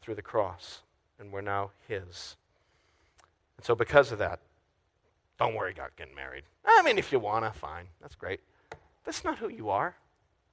[0.02, 0.82] through the cross,
[1.20, 2.36] and we're now His.
[3.58, 4.40] And so, because of that,
[5.40, 6.44] don't worry about getting married.
[6.66, 7.86] I mean, if you want to, fine.
[8.02, 8.40] That's great.
[9.04, 9.96] That's not who you are.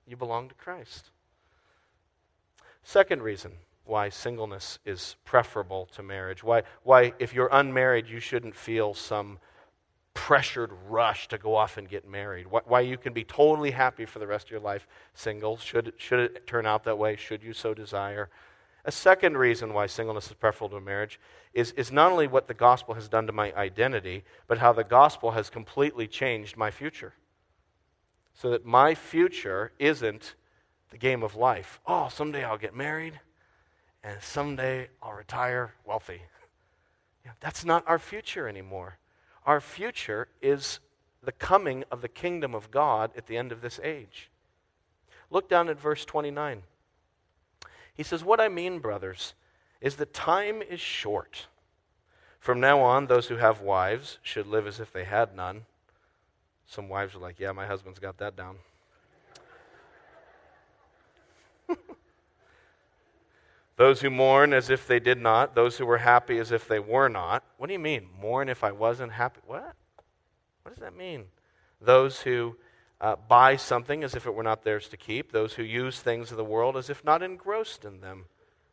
[0.06, 1.10] You belong to Christ.
[2.82, 3.52] Second reason
[3.84, 6.42] why singleness is preferable to marriage.
[6.44, 9.38] Why, why, if you're unmarried, you shouldn't feel some
[10.14, 12.46] pressured rush to go off and get married.
[12.46, 16.20] Why, you can be totally happy for the rest of your life single, should, should
[16.20, 18.28] it turn out that way, should you so desire.
[18.84, 21.20] A second reason why singleness is preferable to marriage
[21.54, 24.84] is, is not only what the gospel has done to my identity, but how the
[24.84, 27.14] gospel has completely changed my future.
[28.34, 30.34] So that my future isn't
[30.90, 31.80] the game of life.
[31.86, 33.20] Oh, someday I'll get married
[34.02, 36.22] and someday I'll retire wealthy.
[37.40, 38.98] that's not our future anymore.
[39.44, 40.80] Our future is
[41.22, 44.30] the coming of the kingdom of God at the end of this age.
[45.30, 46.62] Look down at verse 29.
[47.94, 49.34] He says, What I mean, brothers,
[49.80, 51.46] is that time is short.
[52.38, 55.66] From now on, those who have wives should live as if they had none.
[56.66, 58.56] Some wives are like, Yeah, my husband's got that down.
[63.82, 66.78] Those who mourn as if they did not, those who were happy as if they
[66.78, 67.42] were not.
[67.58, 68.08] What do you mean?
[68.20, 69.40] Mourn if I wasn't happy?
[69.46, 69.74] What?
[70.62, 71.24] What does that mean?
[71.84, 72.56] those who
[73.00, 76.30] uh, buy something as if it were not theirs to keep, those who use things
[76.30, 78.26] of the world as if not engrossed in them.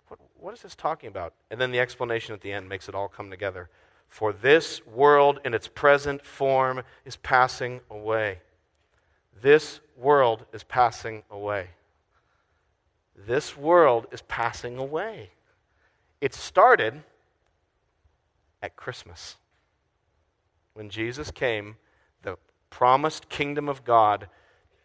[0.07, 1.33] What, what is this talking about?
[1.49, 3.69] And then the explanation at the end makes it all come together.
[4.07, 8.39] For this world in its present form is passing away.
[9.41, 11.69] This world is passing away.
[13.25, 15.31] This world is passing away.
[16.21, 17.03] It started
[18.61, 19.37] at Christmas.
[20.73, 21.75] When Jesus came,
[22.23, 22.37] the
[22.69, 24.29] promised kingdom of God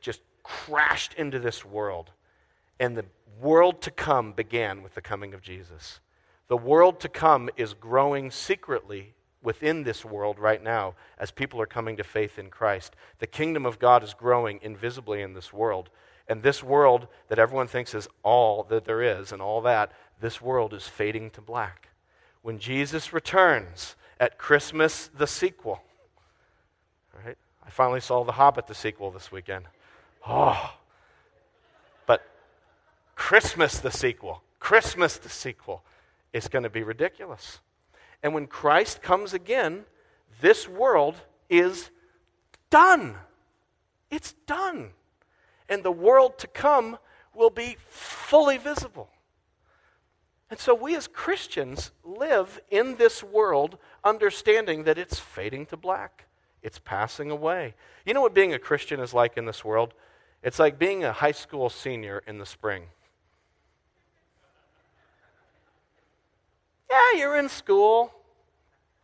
[0.00, 2.10] just crashed into this world.
[2.80, 3.06] And the
[3.40, 6.00] world to come began with the coming of Jesus.
[6.48, 11.66] The world to come is growing secretly within this world right now as people are
[11.66, 12.96] coming to faith in Christ.
[13.18, 15.90] The kingdom of God is growing invisibly in this world.
[16.28, 20.40] And this world that everyone thinks is all that there is and all that, this
[20.40, 21.88] world is fading to black.
[22.42, 25.82] When Jesus returns at Christmas, the sequel,
[27.24, 27.36] right?
[27.66, 29.66] I finally saw The Hobbit, the sequel, this weekend.
[30.26, 30.74] Oh.
[32.06, 32.22] But
[33.14, 35.82] Christmas, the sequel, Christmas, the sequel,
[36.32, 37.60] is going to be ridiculous.
[38.22, 39.84] And when Christ comes again,
[40.40, 41.16] this world
[41.50, 41.90] is
[42.70, 43.16] done.
[44.10, 44.90] It's done.
[45.68, 46.98] And the world to come
[47.34, 49.08] will be fully visible.
[50.50, 56.26] And so we as Christians live in this world understanding that it's fading to black.
[56.62, 57.74] It's passing away.
[58.06, 59.94] You know what being a Christian is like in this world?
[60.42, 62.84] It's like being a high school senior in the spring.
[66.90, 68.12] Yeah, you're in school.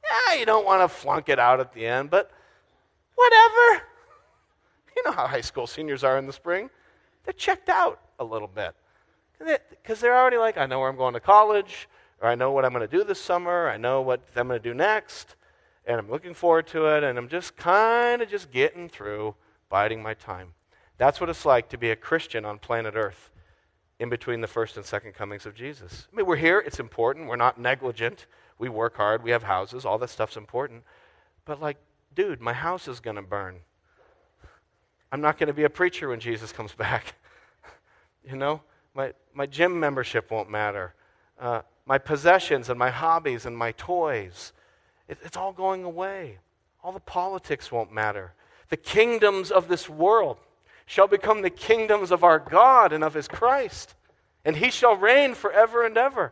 [0.05, 2.31] Yeah, you don't want to flunk it out at the end, but
[3.15, 3.83] whatever.
[4.97, 6.69] You know how high school seniors are in the spring.
[7.25, 8.75] They're checked out a little bit.
[9.71, 11.89] Because they're already like, I know where I'm going to college,
[12.21, 14.61] or I know what I'm going to do this summer, I know what I'm going
[14.61, 15.37] to do next,
[15.87, 19.35] and I'm looking forward to it, and I'm just kind of just getting through,
[19.69, 20.53] biding my time.
[20.99, 23.31] That's what it's like to be a Christian on planet Earth
[23.99, 26.09] in between the first and second comings of Jesus.
[26.13, 28.27] I mean, we're here, it's important, we're not negligent,
[28.59, 30.83] we work hard, we have houses, all that stuff's important.
[31.47, 31.79] But, like,
[32.15, 33.61] dude, my house is going to burn.
[35.13, 37.15] I'm not going to be a preacher when Jesus comes back.
[38.25, 38.63] you know,
[38.95, 40.95] my, my gym membership won't matter.
[41.39, 44.53] Uh, my possessions and my hobbies and my toys,
[45.09, 46.39] it, it's all going away.
[46.83, 48.33] All the politics won't matter.
[48.69, 50.39] The kingdoms of this world
[50.87, 53.95] shall become the kingdoms of our God and of his Christ,
[54.45, 56.31] and he shall reign forever and ever.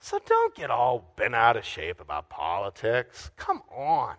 [0.00, 3.30] So don't get all bent out of shape about politics.
[3.36, 4.16] Come on.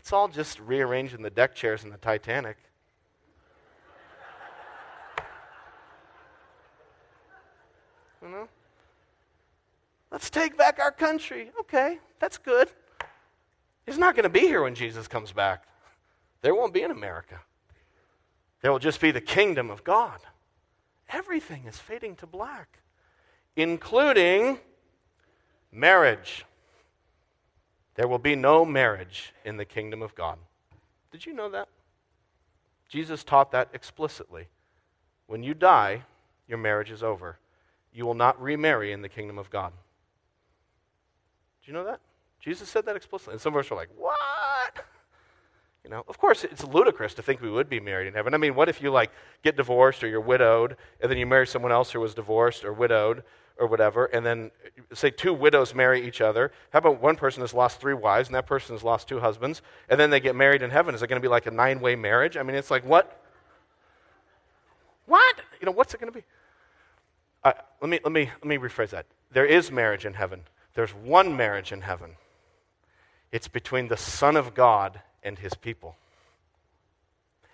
[0.00, 2.56] It's all just rearranging the deck chairs in the Titanic.
[8.22, 8.48] You know?
[10.10, 11.50] Let's take back our country.
[11.60, 12.70] Okay, that's good.
[13.84, 15.64] He's not going to be here when Jesus comes back.
[16.40, 17.38] There won't be an America.
[18.62, 20.20] There will just be the kingdom of God.
[21.10, 22.78] Everything is fading to black,
[23.54, 24.60] including
[25.70, 26.46] marriage.
[28.00, 30.38] There will be no marriage in the kingdom of God.
[31.12, 31.68] Did you know that?
[32.88, 34.46] Jesus taught that explicitly.
[35.26, 36.04] When you die,
[36.48, 37.38] your marriage is over.
[37.92, 39.74] You will not remarry in the kingdom of God.
[41.62, 42.00] Do you know that?
[42.40, 43.34] Jesus said that explicitly.
[43.34, 44.82] And some of us are like, what?
[45.84, 48.32] You know, of course, it's ludicrous to think we would be married in heaven.
[48.32, 49.10] I mean, what if you like
[49.44, 52.72] get divorced or you're widowed, and then you marry someone else who was divorced or
[52.72, 53.24] widowed
[53.60, 54.50] or whatever, and then
[54.94, 56.50] say two widows marry each other?
[56.72, 59.62] How about one person has lost three wives and that person has lost two husbands,
[59.88, 60.94] and then they get married in heaven?
[60.94, 62.36] Is it going to be like a nine-way marriage?
[62.36, 63.22] I mean, it's like what?
[65.06, 65.36] What?
[65.60, 66.24] You know, what's it going to be?
[67.44, 69.06] Uh, let me let me let me rephrase that.
[69.30, 70.42] There is marriage in heaven.
[70.74, 72.16] There's one marriage in heaven.
[73.30, 75.96] It's between the Son of God and his people.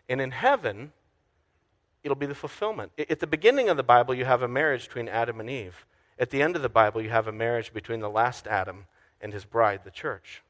[0.09, 0.93] And in heaven,
[2.03, 2.93] it'll be the fulfillment.
[3.11, 5.85] At the beginning of the Bible, you have a marriage between Adam and Eve.
[6.19, 8.87] At the end of the Bible, you have a marriage between the last Adam
[9.21, 10.43] and his bride, the church.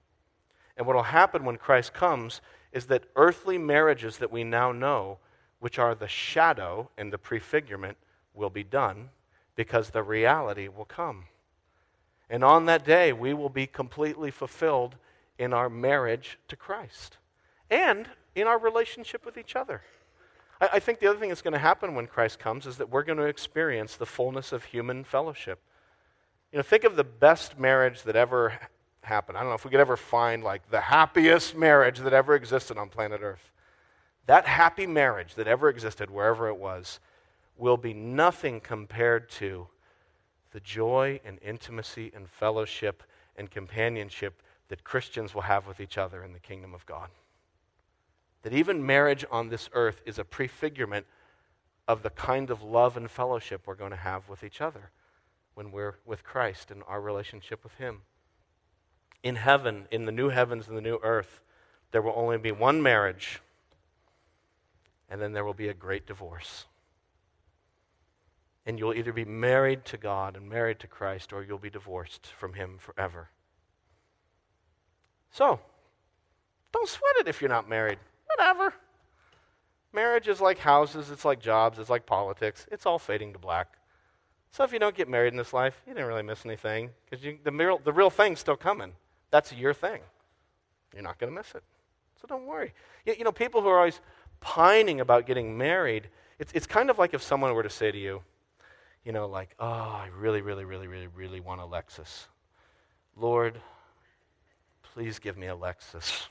[0.76, 2.40] And what will happen when Christ comes
[2.72, 5.18] is that earthly marriages that we now know,
[5.59, 7.96] which are the shadow and the prefigurement,
[8.35, 9.09] will be done
[9.55, 11.24] because the reality will come.
[12.29, 14.96] And on that day, we will be completely fulfilled
[15.38, 17.17] in our marriage to Christ
[17.71, 19.83] and in our relationship with each other.
[20.61, 22.90] I, I think the other thing that's going to happen when Christ comes is that
[22.90, 25.61] we're going to experience the fullness of human fellowship.
[26.52, 28.59] You know, think of the best marriage that ever
[29.02, 29.38] happened.
[29.38, 32.79] I don't know if we could ever find like the happiest marriage that ever existed
[32.79, 33.50] on planet Earth.
[34.27, 36.98] That happy marriage that ever existed, wherever it was,
[37.57, 39.69] will be nothing compared to
[40.52, 43.02] the joy and intimacy and fellowship
[43.37, 47.09] and companionship that Christians will have with each other in the kingdom of God.
[48.47, 51.05] That even marriage on this earth is a prefigurement
[51.88, 54.92] of the kind of love and fellowship we're going to have with each other
[55.55, 58.03] when we're with Christ and our relationship with Him.
[59.25, 61.40] In heaven, in the new heavens and the new earth,
[61.90, 63.40] there will only be one marriage,
[65.11, 66.67] and then there will be a great divorce.
[68.65, 72.29] And you'll either be married to God and married to Christ, or you'll be divorced
[72.29, 73.31] from Him forever.
[75.33, 75.59] So,
[76.73, 77.99] don't sweat it if you're not married.
[78.37, 78.75] Whatever.
[79.93, 82.67] Marriage is like houses, it's like jobs, it's like politics.
[82.71, 83.79] It's all fading to black.
[84.51, 87.25] So if you don't get married in this life, you didn't really miss anything because
[87.43, 88.93] the, real, the real thing's still coming.
[89.31, 90.01] That's your thing.
[90.93, 91.63] You're not going to miss it.
[92.21, 92.73] So don't worry.
[93.05, 94.01] You, you, know, people who are always
[94.41, 96.09] pining about getting married,
[96.39, 98.23] it's, it's kind of like if someone were to say to you,
[99.05, 102.27] you know, like, oh, I really, really, really, really, really want a Lexus.
[103.17, 103.61] Lord,
[104.83, 106.27] please give me a Lexus.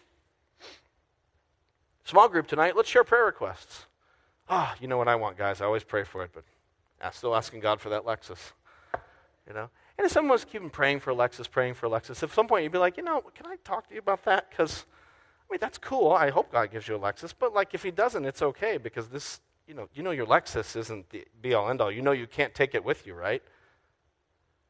[2.06, 3.88] Small group tonight, let's share prayer requests.
[4.48, 5.60] Ah, oh, you know what I want, guys.
[5.60, 6.44] I always pray for it, but
[7.02, 8.54] I'm still asking God for that Lexus.
[9.48, 9.70] You know?
[9.98, 12.72] And if someone was keeping praying for Lexus, praying for Lexus, at some point you'd
[12.72, 14.52] be like, you know, can I talk to you about that?
[14.52, 14.86] Because,
[15.50, 16.12] I mean, that's cool.
[16.12, 17.34] I hope God gives you a Lexus.
[17.38, 20.76] But, like, if He doesn't, it's okay because this, you know, you know your Lexus
[20.76, 21.92] isn't the be all end all.
[21.92, 23.42] You know you can't take it with you, right?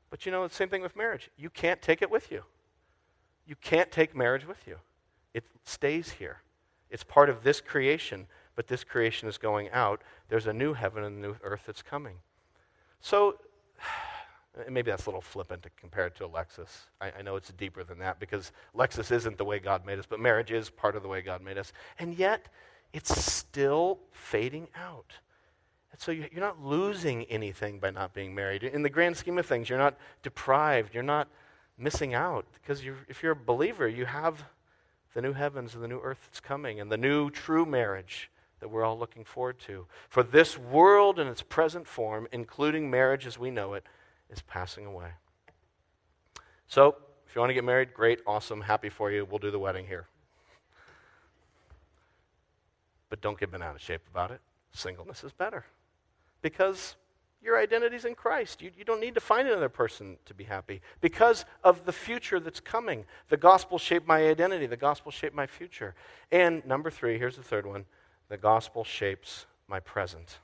[0.09, 1.29] But you know, the same thing with marriage.
[1.37, 2.43] You can't take it with you.
[3.45, 4.77] You can't take marriage with you.
[5.33, 6.37] It stays here.
[6.89, 10.01] It's part of this creation, but this creation is going out.
[10.29, 12.17] There's a new heaven and a new earth that's coming.
[13.01, 13.37] So,
[14.69, 16.87] maybe that's a little flippant to compare it to a Lexus.
[17.01, 20.05] I, I, know it's deeper than that because Lexus isn't the way God made us,
[20.07, 21.73] but marriage is part of the way God made us.
[21.99, 22.47] And yet,
[22.93, 25.11] it's still fading out.
[25.91, 28.63] And so you're not losing anything by not being married.
[28.63, 30.93] In the grand scheme of things, you're not deprived.
[30.93, 31.27] You're not
[31.77, 34.43] missing out because you're, if you're a believer, you have
[35.15, 38.67] the new heavens and the new earth that's coming and the new true marriage that
[38.69, 39.87] we're all looking forward to.
[40.09, 43.85] For this world in its present form, including marriage as we know it,
[44.29, 45.09] is passing away.
[46.67, 46.97] So,
[47.27, 49.25] if you want to get married, great, awesome, happy for you.
[49.25, 50.05] We'll do the wedding here.
[53.09, 54.41] But don't get bent out of shape about it.
[54.73, 55.63] Singleness is better
[56.41, 56.95] because
[57.45, 58.61] your identity is in Christ.
[58.61, 62.39] You, you don't need to find another person to be happy because of the future
[62.39, 63.05] that's coming.
[63.29, 65.93] The gospel shaped my identity, the gospel shaped my future.
[66.31, 67.85] And number three, here's the third one
[68.27, 70.39] the gospel shapes my present.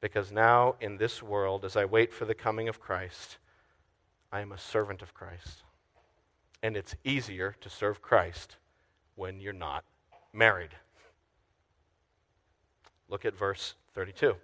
[0.00, 3.38] Because now, in this world, as I wait for the coming of Christ,
[4.32, 5.62] I am a servant of Christ.
[6.62, 8.56] And it's easier to serve Christ
[9.14, 9.84] when you're not
[10.32, 10.70] married.
[13.08, 14.36] Look at verse 32.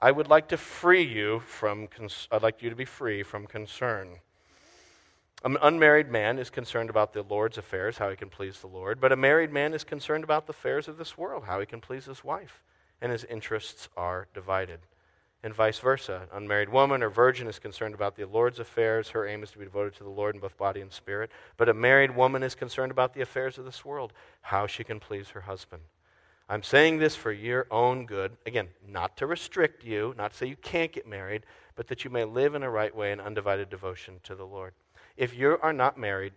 [0.00, 1.88] I would like to free you from,
[2.30, 4.20] I'd like you to be free from concern.
[5.44, 9.00] An unmarried man is concerned about the Lord's affairs, how he can please the Lord,
[9.00, 11.80] but a married man is concerned about the affairs of this world, how he can
[11.80, 12.62] please his wife,
[13.00, 14.80] and his interests are divided.
[15.42, 16.28] And vice versa.
[16.32, 19.10] An unmarried woman or virgin is concerned about the Lord's affairs.
[19.10, 21.30] Her aim is to be devoted to the Lord in both body and spirit.
[21.56, 24.98] But a married woman is concerned about the affairs of this world, how she can
[24.98, 25.82] please her husband.
[26.48, 28.36] I'm saying this for your own good.
[28.46, 31.44] Again, not to restrict you, not to say you can't get married,
[31.76, 34.72] but that you may live in a right way in undivided devotion to the Lord.
[35.16, 36.32] If you are not married,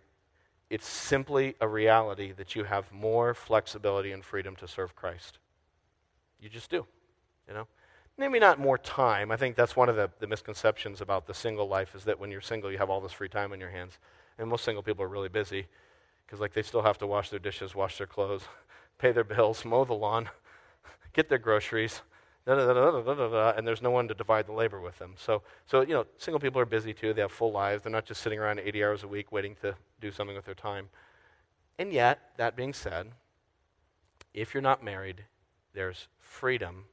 [0.68, 5.38] it's simply a reality that you have more flexibility and freedom to serve Christ.
[6.40, 6.86] You just do,
[7.48, 7.66] you know?
[8.18, 9.30] Maybe not more time.
[9.30, 12.30] I think that's one of the, the misconceptions about the single life is that when
[12.30, 13.98] you're single, you have all this free time on your hands.
[14.38, 15.66] And most single people are really busy
[16.26, 18.42] because, like, they still have to wash their dishes, wash their clothes,
[18.98, 20.28] pay their bills, mow the lawn,
[21.12, 22.02] get their groceries,
[22.46, 25.14] da, da, da, and there's no one to divide the labor with them.
[25.16, 27.12] So, so, you know, single people are busy too.
[27.12, 27.82] They have full lives.
[27.82, 30.54] They're not just sitting around 80 hours a week waiting to do something with their
[30.54, 30.88] time.
[31.78, 33.12] And yet, that being said,
[34.34, 35.24] if you're not married,
[35.74, 36.84] there's freedom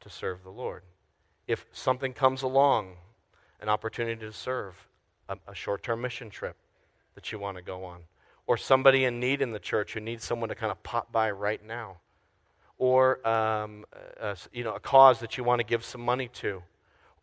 [0.00, 0.82] to serve the Lord.
[1.46, 2.96] If something comes along,
[3.60, 4.88] an opportunity to serve,
[5.28, 6.56] a, a short term mission trip
[7.14, 8.02] that you want to go on,
[8.46, 11.30] or somebody in need in the church who needs someone to kind of pop by
[11.30, 11.98] right now,
[12.78, 13.84] or um,
[14.52, 16.62] you know, a cause that you want to give some money to,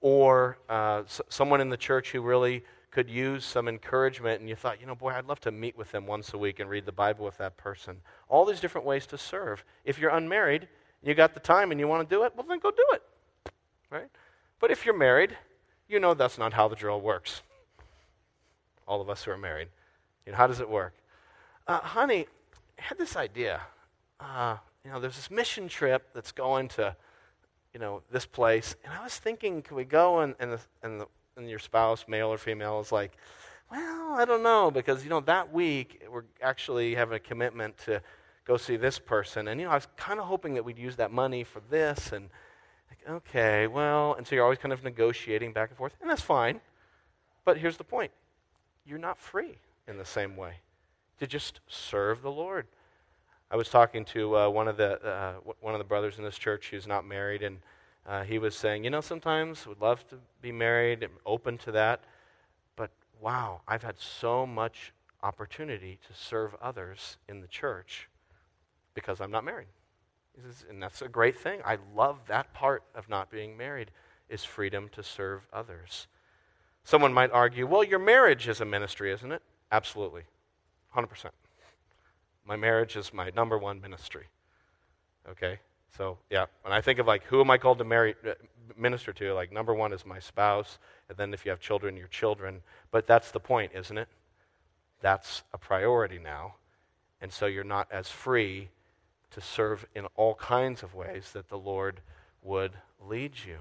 [0.01, 4.55] or uh, s- someone in the church who really could use some encouragement, and you
[4.55, 6.86] thought, you know, boy, I'd love to meet with them once a week and read
[6.86, 7.97] the Bible with that person.
[8.30, 9.63] All these different ways to serve.
[9.86, 10.67] If you're unmarried,
[11.03, 13.03] you got the time and you want to do it, well, then go do it.
[13.91, 14.09] Right?
[14.59, 15.38] But if you're married,
[15.88, 17.41] you know that's not how the drill works.
[18.88, 19.67] All of us who are married.
[20.26, 20.93] You know, how does it work?
[21.70, 22.26] Uh, honey,
[22.80, 23.61] I had this idea.
[24.20, 26.95] Uh, you know, there's this mission trip that's going to,
[27.74, 30.22] you know, this place, and I was thinking, could we go?
[30.22, 31.07] And and, the, and, the,
[31.38, 33.15] and your spouse, male or female, is like,
[33.72, 38.01] well, I don't know, because you know that week we're actually having a commitment to
[38.45, 39.47] go see this person.
[39.47, 42.11] And, you know, I was kind of hoping that we'd use that money for this.
[42.11, 42.30] And,
[42.89, 45.93] like, okay, well, and so you're always kind of negotiating back and forth.
[46.01, 46.61] And that's fine.
[47.45, 48.11] But here's the point
[48.88, 50.55] you're not free in the same way
[51.20, 52.67] to just serve the Lord.
[53.51, 56.38] I was talking to uh, one of the uh, one of the brothers in this
[56.38, 57.57] church who's not married, and
[58.07, 61.72] uh, he was saying, you know, sometimes would love to be married, and open to
[61.72, 62.01] that,
[62.76, 68.07] but wow, I've had so much opportunity to serve others in the church
[68.93, 69.67] because I'm not married.
[70.43, 71.59] Says, and that's a great thing.
[71.65, 73.91] I love that part of not being married
[74.30, 76.07] is freedom to serve others.
[76.84, 79.41] Someone might argue, well, your marriage is a ministry, isn't it?
[79.72, 80.24] Absolutely.
[80.95, 81.29] 100%.
[82.45, 84.27] My marriage is my number one ministry.
[85.29, 85.59] Okay?
[85.97, 88.33] So, yeah, when I think of like who am I called to marry, uh,
[88.77, 92.07] minister to, like number one is my spouse, and then if you have children, your
[92.07, 92.61] children.
[92.91, 94.07] But that's the point, isn't it?
[95.01, 96.55] That's a priority now.
[97.21, 98.69] And so you're not as free
[99.31, 102.01] to serve in all kinds of ways that the Lord
[102.41, 102.71] would
[103.05, 103.57] lead you.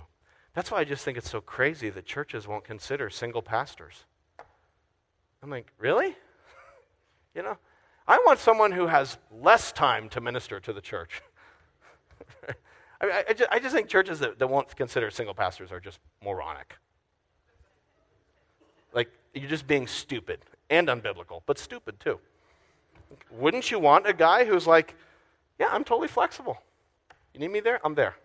[0.55, 4.05] That's why I just think it's so crazy that churches won't consider single pastors.
[5.43, 6.17] I'm like, really?
[7.39, 7.57] You know,
[8.09, 11.23] I want someone who has less time to minister to the church.
[13.01, 15.79] I, mean, I, just, I, just, think churches that, that won't consider single pastors are
[15.79, 16.75] just moronic.
[18.93, 22.19] Like, you're just being stupid and unbiblical, but stupid too.
[23.31, 24.97] Wouldn't you want a guy who's like,
[25.61, 26.59] yeah, I'm totally flexible.
[27.35, 27.79] You need me there?
[27.85, 28.17] I'm there.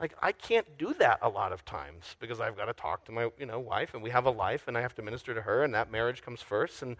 [0.00, 3.12] Like, I can't do that a lot of times because I've got to talk to
[3.12, 5.42] my you know, wife, and we have a life, and I have to minister to
[5.42, 6.80] her, and that marriage comes first.
[6.80, 6.96] And,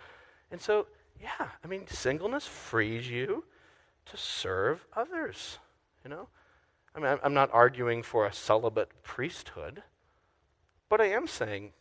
[0.50, 0.86] and so
[1.20, 3.44] yeah, I mean, singleness frees you
[4.06, 5.58] to serve others,
[6.04, 6.28] you know?
[6.94, 9.82] I mean, I'm not arguing for a celibate priesthood,
[10.88, 11.72] but I am saying,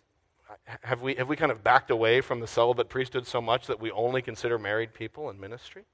[0.82, 3.80] have we, have we kind of backed away from the celibate priesthood so much that
[3.80, 5.86] we only consider married people in ministry?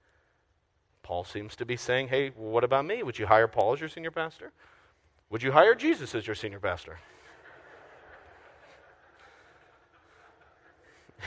[1.04, 3.04] Paul seems to be saying, hey, what about me?
[3.04, 4.52] Would you hire Paul as your senior pastor?
[5.30, 7.00] Would you hire Jesus as your senior pastor?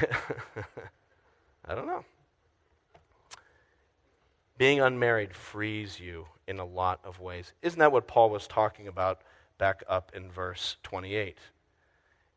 [1.64, 2.04] I don't know.
[4.58, 7.52] Being unmarried frees you in a lot of ways.
[7.62, 9.20] Isn't that what Paul was talking about
[9.58, 11.38] back up in verse 28?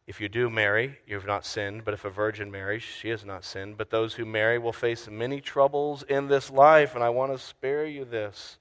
[0.07, 3.26] If you do marry, you have not sinned, but if a virgin marries, she has
[3.26, 3.78] not sinned.
[3.78, 7.39] But those who marry will face many troubles in this life, and I want to
[7.39, 8.59] spare you this.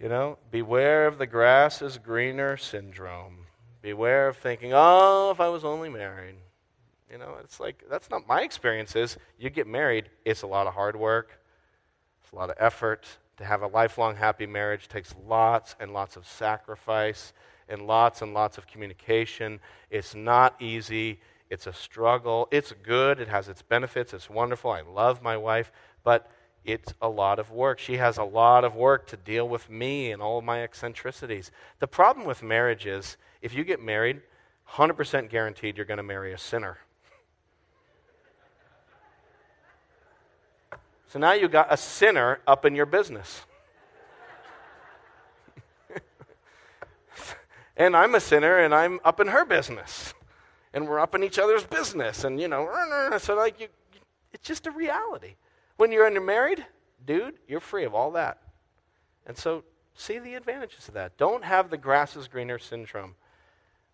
[0.00, 3.46] You know, beware of the grass is greener syndrome.
[3.82, 6.36] Beware of thinking, oh, if I was only married.
[7.10, 10.66] You know, it's like, that's not my experience is you get married, it's a lot
[10.66, 11.40] of hard work,
[12.22, 13.06] it's a lot of effort.
[13.38, 17.32] To have a lifelong happy marriage takes lots and lots of sacrifice
[17.68, 19.60] and lots and lots of communication.
[19.90, 21.20] It's not easy.
[21.48, 22.48] It's a struggle.
[22.50, 23.20] It's good.
[23.20, 24.12] It has its benefits.
[24.12, 24.72] It's wonderful.
[24.72, 25.70] I love my wife,
[26.02, 26.30] but
[26.64, 27.78] it's a lot of work.
[27.78, 31.50] She has a lot of work to deal with me and all my eccentricities.
[31.78, 34.20] The problem with marriage is if you get married,
[34.72, 36.78] 100% guaranteed you're going to marry a sinner.
[41.08, 43.42] So now you got a sinner up in your business.
[47.76, 50.12] and I'm a sinner and I'm up in her business.
[50.74, 52.24] And we're up in each other's business.
[52.24, 53.68] And, you know, so like you,
[54.32, 55.36] it's just a reality.
[55.78, 56.66] When you're married,
[57.06, 58.42] dude, you're free of all that.
[59.26, 61.16] And so see the advantages of that.
[61.16, 63.14] Don't have the grass is greener syndrome.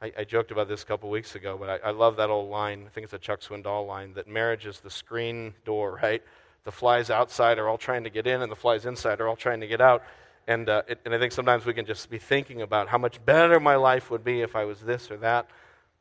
[0.03, 2.51] I, I joked about this a couple weeks ago, but I, I love that old
[2.51, 2.85] line.
[2.87, 6.23] I think it's a Chuck Swindoll line that marriage is the screen door, right?
[6.65, 9.37] The flies outside are all trying to get in, and the flies inside are all
[9.37, 10.03] trying to get out.
[10.47, 13.25] And, uh, it, and I think sometimes we can just be thinking about how much
[13.25, 15.49] better my life would be if I was this or that.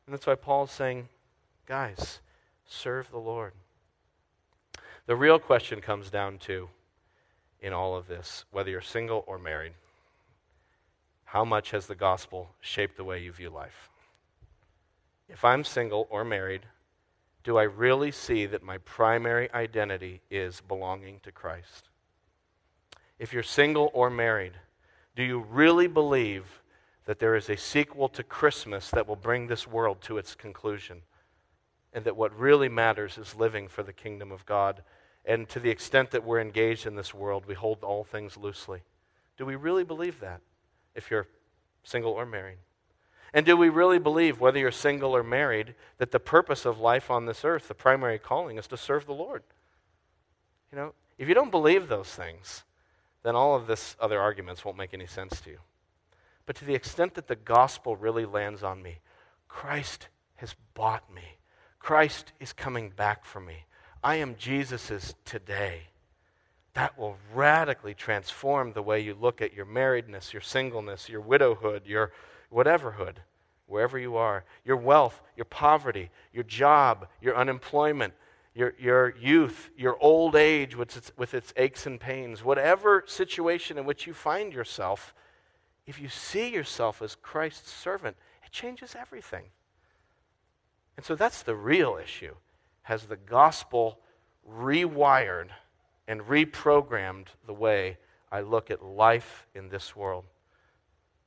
[0.06, 1.08] And that's why Paul's saying,
[1.66, 2.20] guys,
[2.66, 3.52] serve the Lord.
[5.06, 6.68] The real question comes down to,
[7.60, 9.72] in all of this, whether you're single or married,
[11.24, 13.90] how much has the gospel shaped the way you view life?
[15.28, 16.62] If I'm single or married,
[17.44, 21.90] do I really see that my primary identity is belonging to Christ?
[23.18, 24.54] If you're single or married,
[25.14, 26.62] do you really believe
[27.04, 31.02] that there is a sequel to Christmas that will bring this world to its conclusion?
[31.92, 34.82] And that what really matters is living for the kingdom of God.
[35.24, 38.80] And to the extent that we're engaged in this world, we hold all things loosely.
[39.36, 40.40] Do we really believe that
[40.94, 41.28] if you're
[41.84, 42.58] single or married?
[43.34, 47.10] And do we really believe, whether you're single or married, that the purpose of life
[47.10, 49.42] on this earth, the primary calling, is to serve the Lord?
[50.70, 52.62] You know, if you don't believe those things,
[53.24, 55.58] then all of this other arguments won't make any sense to you.
[56.46, 58.98] But to the extent that the gospel really lands on me,
[59.48, 61.38] Christ has bought me.
[61.80, 63.64] Christ is coming back for me.
[64.02, 65.88] I am Jesus's today.
[66.74, 71.86] that will radically transform the way you look at your marriedness, your singleness, your widowhood,
[71.86, 72.12] your
[72.54, 73.16] whateverhood,
[73.66, 78.14] wherever you are, your wealth, your poverty, your job, your unemployment,
[78.54, 83.76] your, your youth, your old age with its, with its aches and pains, whatever situation
[83.76, 85.12] in which you find yourself,
[85.86, 89.46] if you see yourself as Christ's servant, it changes everything.
[90.96, 92.36] And so that's the real issue.
[92.82, 93.98] Has the gospel
[94.48, 95.48] rewired
[96.06, 97.98] and reprogrammed the way
[98.30, 100.24] I look at life in this world?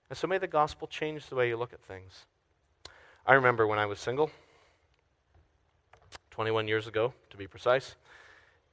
[0.09, 2.25] And so may the gospel change the way you look at things.
[3.25, 4.31] I remember when I was single,
[6.31, 7.95] 21 years ago to be precise,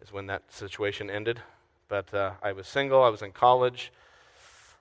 [0.01, 1.41] is when that situation ended.
[1.89, 3.93] But uh, I was single, I was in college.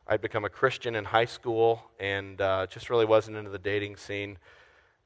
[0.08, 3.96] I'd become a Christian in high school and uh, just really wasn't into the dating
[3.96, 4.38] scene.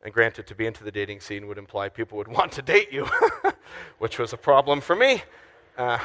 [0.03, 2.91] And granted, to be into the dating scene would imply people would want to date
[2.91, 3.07] you,
[3.99, 5.23] which was a problem for me.
[5.77, 5.99] Uh,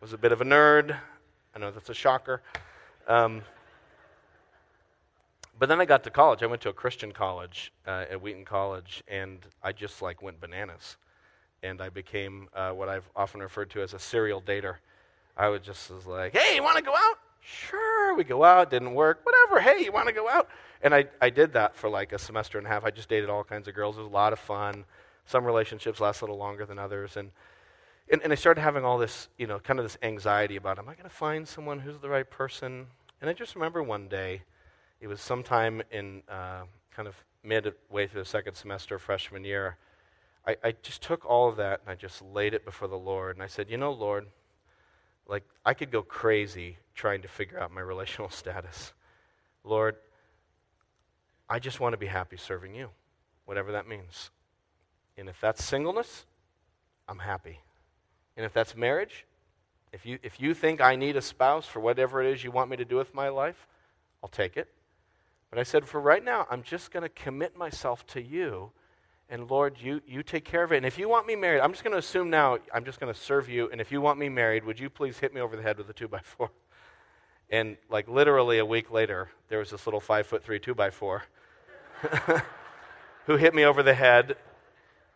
[0.00, 0.96] was a bit of a nerd.
[1.54, 2.40] I know that's a shocker.
[3.06, 3.42] Um,
[5.60, 6.42] but then I got to college.
[6.42, 10.40] I went to a Christian college uh, at Wheaton College, and I just like went
[10.40, 10.96] bananas.
[11.62, 14.76] And I became uh, what I've often referred to as a serial dater.
[15.36, 17.18] I would just was like, "Hey, you want to go out?
[17.40, 18.70] Sure." We go out.
[18.70, 19.20] Didn't work.
[19.22, 19.60] Whatever.
[19.60, 20.48] Hey, you want to go out?
[20.82, 22.86] And I, I did that for like a semester and a half.
[22.86, 23.98] I just dated all kinds of girls.
[23.98, 24.86] It was a lot of fun.
[25.26, 27.30] Some relationships last a little longer than others, and
[28.10, 30.88] and, and I started having all this, you know, kind of this anxiety about, am
[30.88, 32.86] I going to find someone who's the right person?
[33.20, 34.42] And I just remember one day
[35.00, 36.62] it was sometime in uh,
[36.94, 39.76] kind of midway through the second semester, of freshman year.
[40.46, 43.36] I, I just took all of that and I just laid it before the Lord.
[43.36, 44.26] And I said, You know, Lord,
[45.26, 48.92] like I could go crazy trying to figure out my relational status.
[49.64, 49.96] Lord,
[51.48, 52.90] I just want to be happy serving you,
[53.44, 54.30] whatever that means.
[55.16, 56.24] And if that's singleness,
[57.08, 57.60] I'm happy.
[58.36, 59.26] And if that's marriage,
[59.92, 62.70] if you, if you think I need a spouse for whatever it is you want
[62.70, 63.66] me to do with my life,
[64.22, 64.68] I'll take it.
[65.50, 68.70] But I said, for right now, I'm just going to commit myself to you.
[69.28, 70.78] And Lord, you, you take care of it.
[70.78, 73.12] And if you want me married, I'm just going to assume now I'm just going
[73.12, 73.68] to serve you.
[73.70, 75.88] And if you want me married, would you please hit me over the head with
[75.90, 76.50] a two by four?
[77.50, 80.90] And like literally a week later, there was this little five foot three two by
[80.90, 81.24] four
[83.26, 84.36] who hit me over the head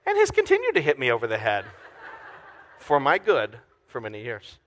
[0.05, 1.65] and has continued to hit me over the head
[2.79, 4.59] for my good for many years.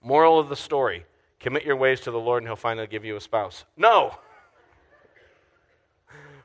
[0.00, 1.06] Moral of the story
[1.40, 3.64] commit your ways to the Lord and he'll finally give you a spouse.
[3.76, 4.18] No!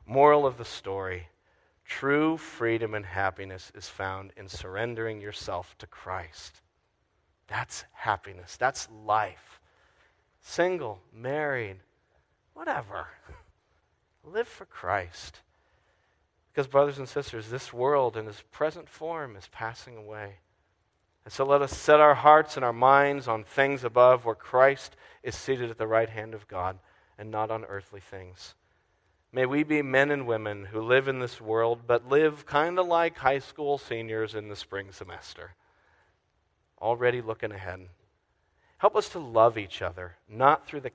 [0.05, 1.27] Moral of the story
[1.85, 6.61] true freedom and happiness is found in surrendering yourself to Christ.
[7.47, 8.55] That's happiness.
[8.57, 9.59] That's life.
[10.41, 11.77] Single, married,
[12.53, 13.07] whatever.
[14.23, 15.41] Live for Christ.
[16.51, 20.35] Because, brothers and sisters, this world in its present form is passing away.
[21.25, 24.95] And so let us set our hearts and our minds on things above where Christ
[25.23, 26.79] is seated at the right hand of God
[27.17, 28.55] and not on earthly things.
[29.35, 32.85] May we be men and women who live in this world, but live kind of
[32.85, 35.55] like high school seniors in the spring semester,
[36.79, 37.87] already looking ahead.
[38.77, 40.91] Help us to love each other, not through the,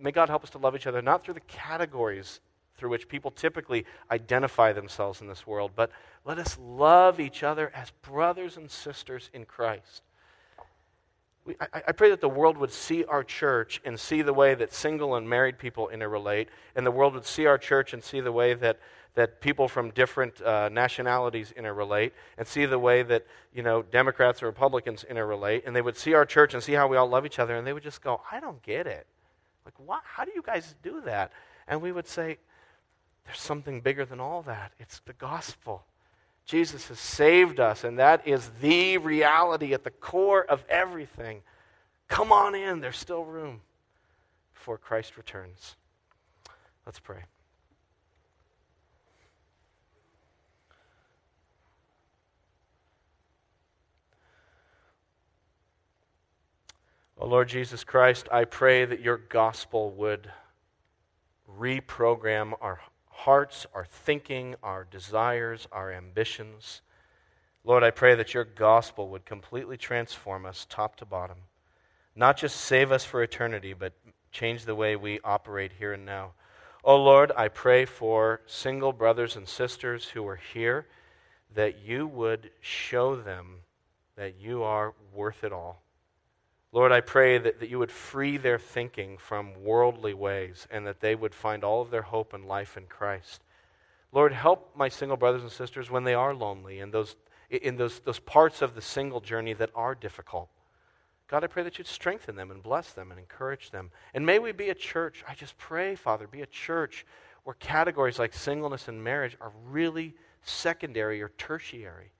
[0.00, 2.38] may God help us to love each other, not through the categories
[2.76, 5.90] through which people typically identify themselves in this world, but
[6.24, 10.02] let us love each other as brothers and sisters in Christ.
[11.60, 15.14] I, pray that the world would see our church and see the way that single
[15.14, 18.54] and married people interrelate, and the world would see our church and see the way
[18.54, 18.78] that,
[19.14, 24.40] that people from different uh, nationalities interrelate, and see the way that you know Democrats
[24.40, 27.26] and Republicans interrelate, and they would see our church and see how we all love
[27.26, 29.06] each other, and they would just go, "I don't get it.
[29.64, 30.02] Like, what?
[30.04, 31.32] How do you guys do that?"
[31.68, 32.38] And we would say,
[33.24, 34.72] "There's something bigger than all that.
[34.78, 35.84] It's the gospel."
[36.46, 41.42] Jesus has saved us, and that is the reality at the core of everything.
[42.08, 43.60] Come on in, there's still room
[44.52, 45.76] before Christ returns.
[46.84, 47.22] Let's pray.
[57.16, 60.32] Oh Lord Jesus Christ, I pray that your gospel would
[61.58, 62.80] reprogram our
[63.24, 66.80] hearts, our thinking, our desires, our ambitions.
[67.64, 71.36] Lord, I pray that your gospel would completely transform us top to bottom.
[72.16, 73.92] Not just save us for eternity, but
[74.32, 76.32] change the way we operate here and now.
[76.82, 80.86] Oh Lord, I pray for single brothers and sisters who are here
[81.54, 83.56] that you would show them
[84.16, 85.82] that you are worth it all.
[86.72, 91.00] Lord, I pray that, that you would free their thinking from worldly ways and that
[91.00, 93.42] they would find all of their hope and life in Christ.
[94.12, 97.16] Lord, help my single brothers and sisters when they are lonely in those
[97.50, 100.48] in those, those parts of the single journey that are difficult.
[101.28, 103.90] God, I pray that you'd strengthen them and bless them and encourage them.
[104.14, 107.04] And may we be a church, I just pray, Father, be a church
[107.44, 112.12] where categories like singleness and marriage are really secondary or tertiary.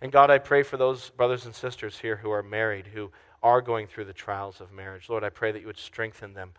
[0.00, 3.10] And God, I pray for those brothers and sisters here who are married, who
[3.42, 5.08] are going through the trials of marriage.
[5.08, 6.52] Lord, I pray that you would strengthen them.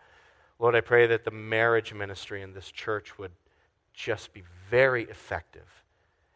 [0.58, 3.32] Lord, I pray that the marriage ministry in this church would
[3.92, 5.84] just be very effective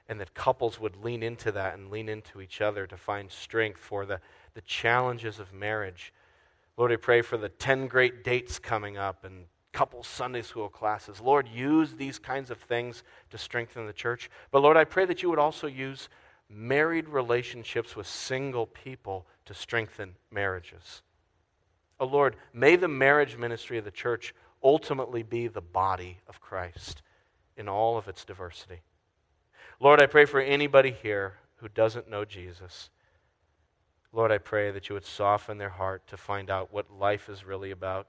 [0.09, 3.79] and that couples would lean into that and lean into each other to find strength
[3.79, 4.21] for the,
[4.55, 6.13] the challenges of marriage.
[6.77, 11.21] Lord, I pray for the 10 great dates coming up and couple Sunday school classes.
[11.21, 14.31] Lord, use these kinds of things to strengthen the church.
[14.51, 16.09] But Lord, I pray that you would also use
[16.51, 21.03] married relationships with single people to strengthen marriages.
[22.01, 27.03] Oh Lord, may the marriage ministry of the church ultimately be the body of Christ
[27.57, 28.81] in all of its diversity.
[29.79, 32.91] Lord, I pray for anybody here who doesn't know Jesus.
[34.13, 37.45] Lord, I pray that you would soften their heart to find out what life is
[37.45, 38.09] really about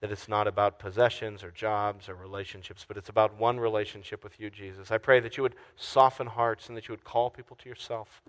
[0.00, 4.40] that it's not about possessions or jobs or relationships, but it's about one relationship with
[4.40, 4.90] you, Jesus.
[4.90, 8.22] I pray that you would soften hearts and that you would call people to yourself,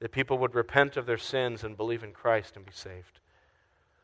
[0.00, 3.20] that people would repent of their sins and believe in Christ and be saved.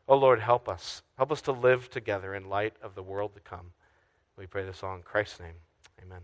[0.07, 1.03] Oh Lord, help us.
[1.17, 3.73] Help us to live together in light of the world to come.
[4.37, 5.55] We pray this all in Christ's name.
[6.01, 6.21] Amen.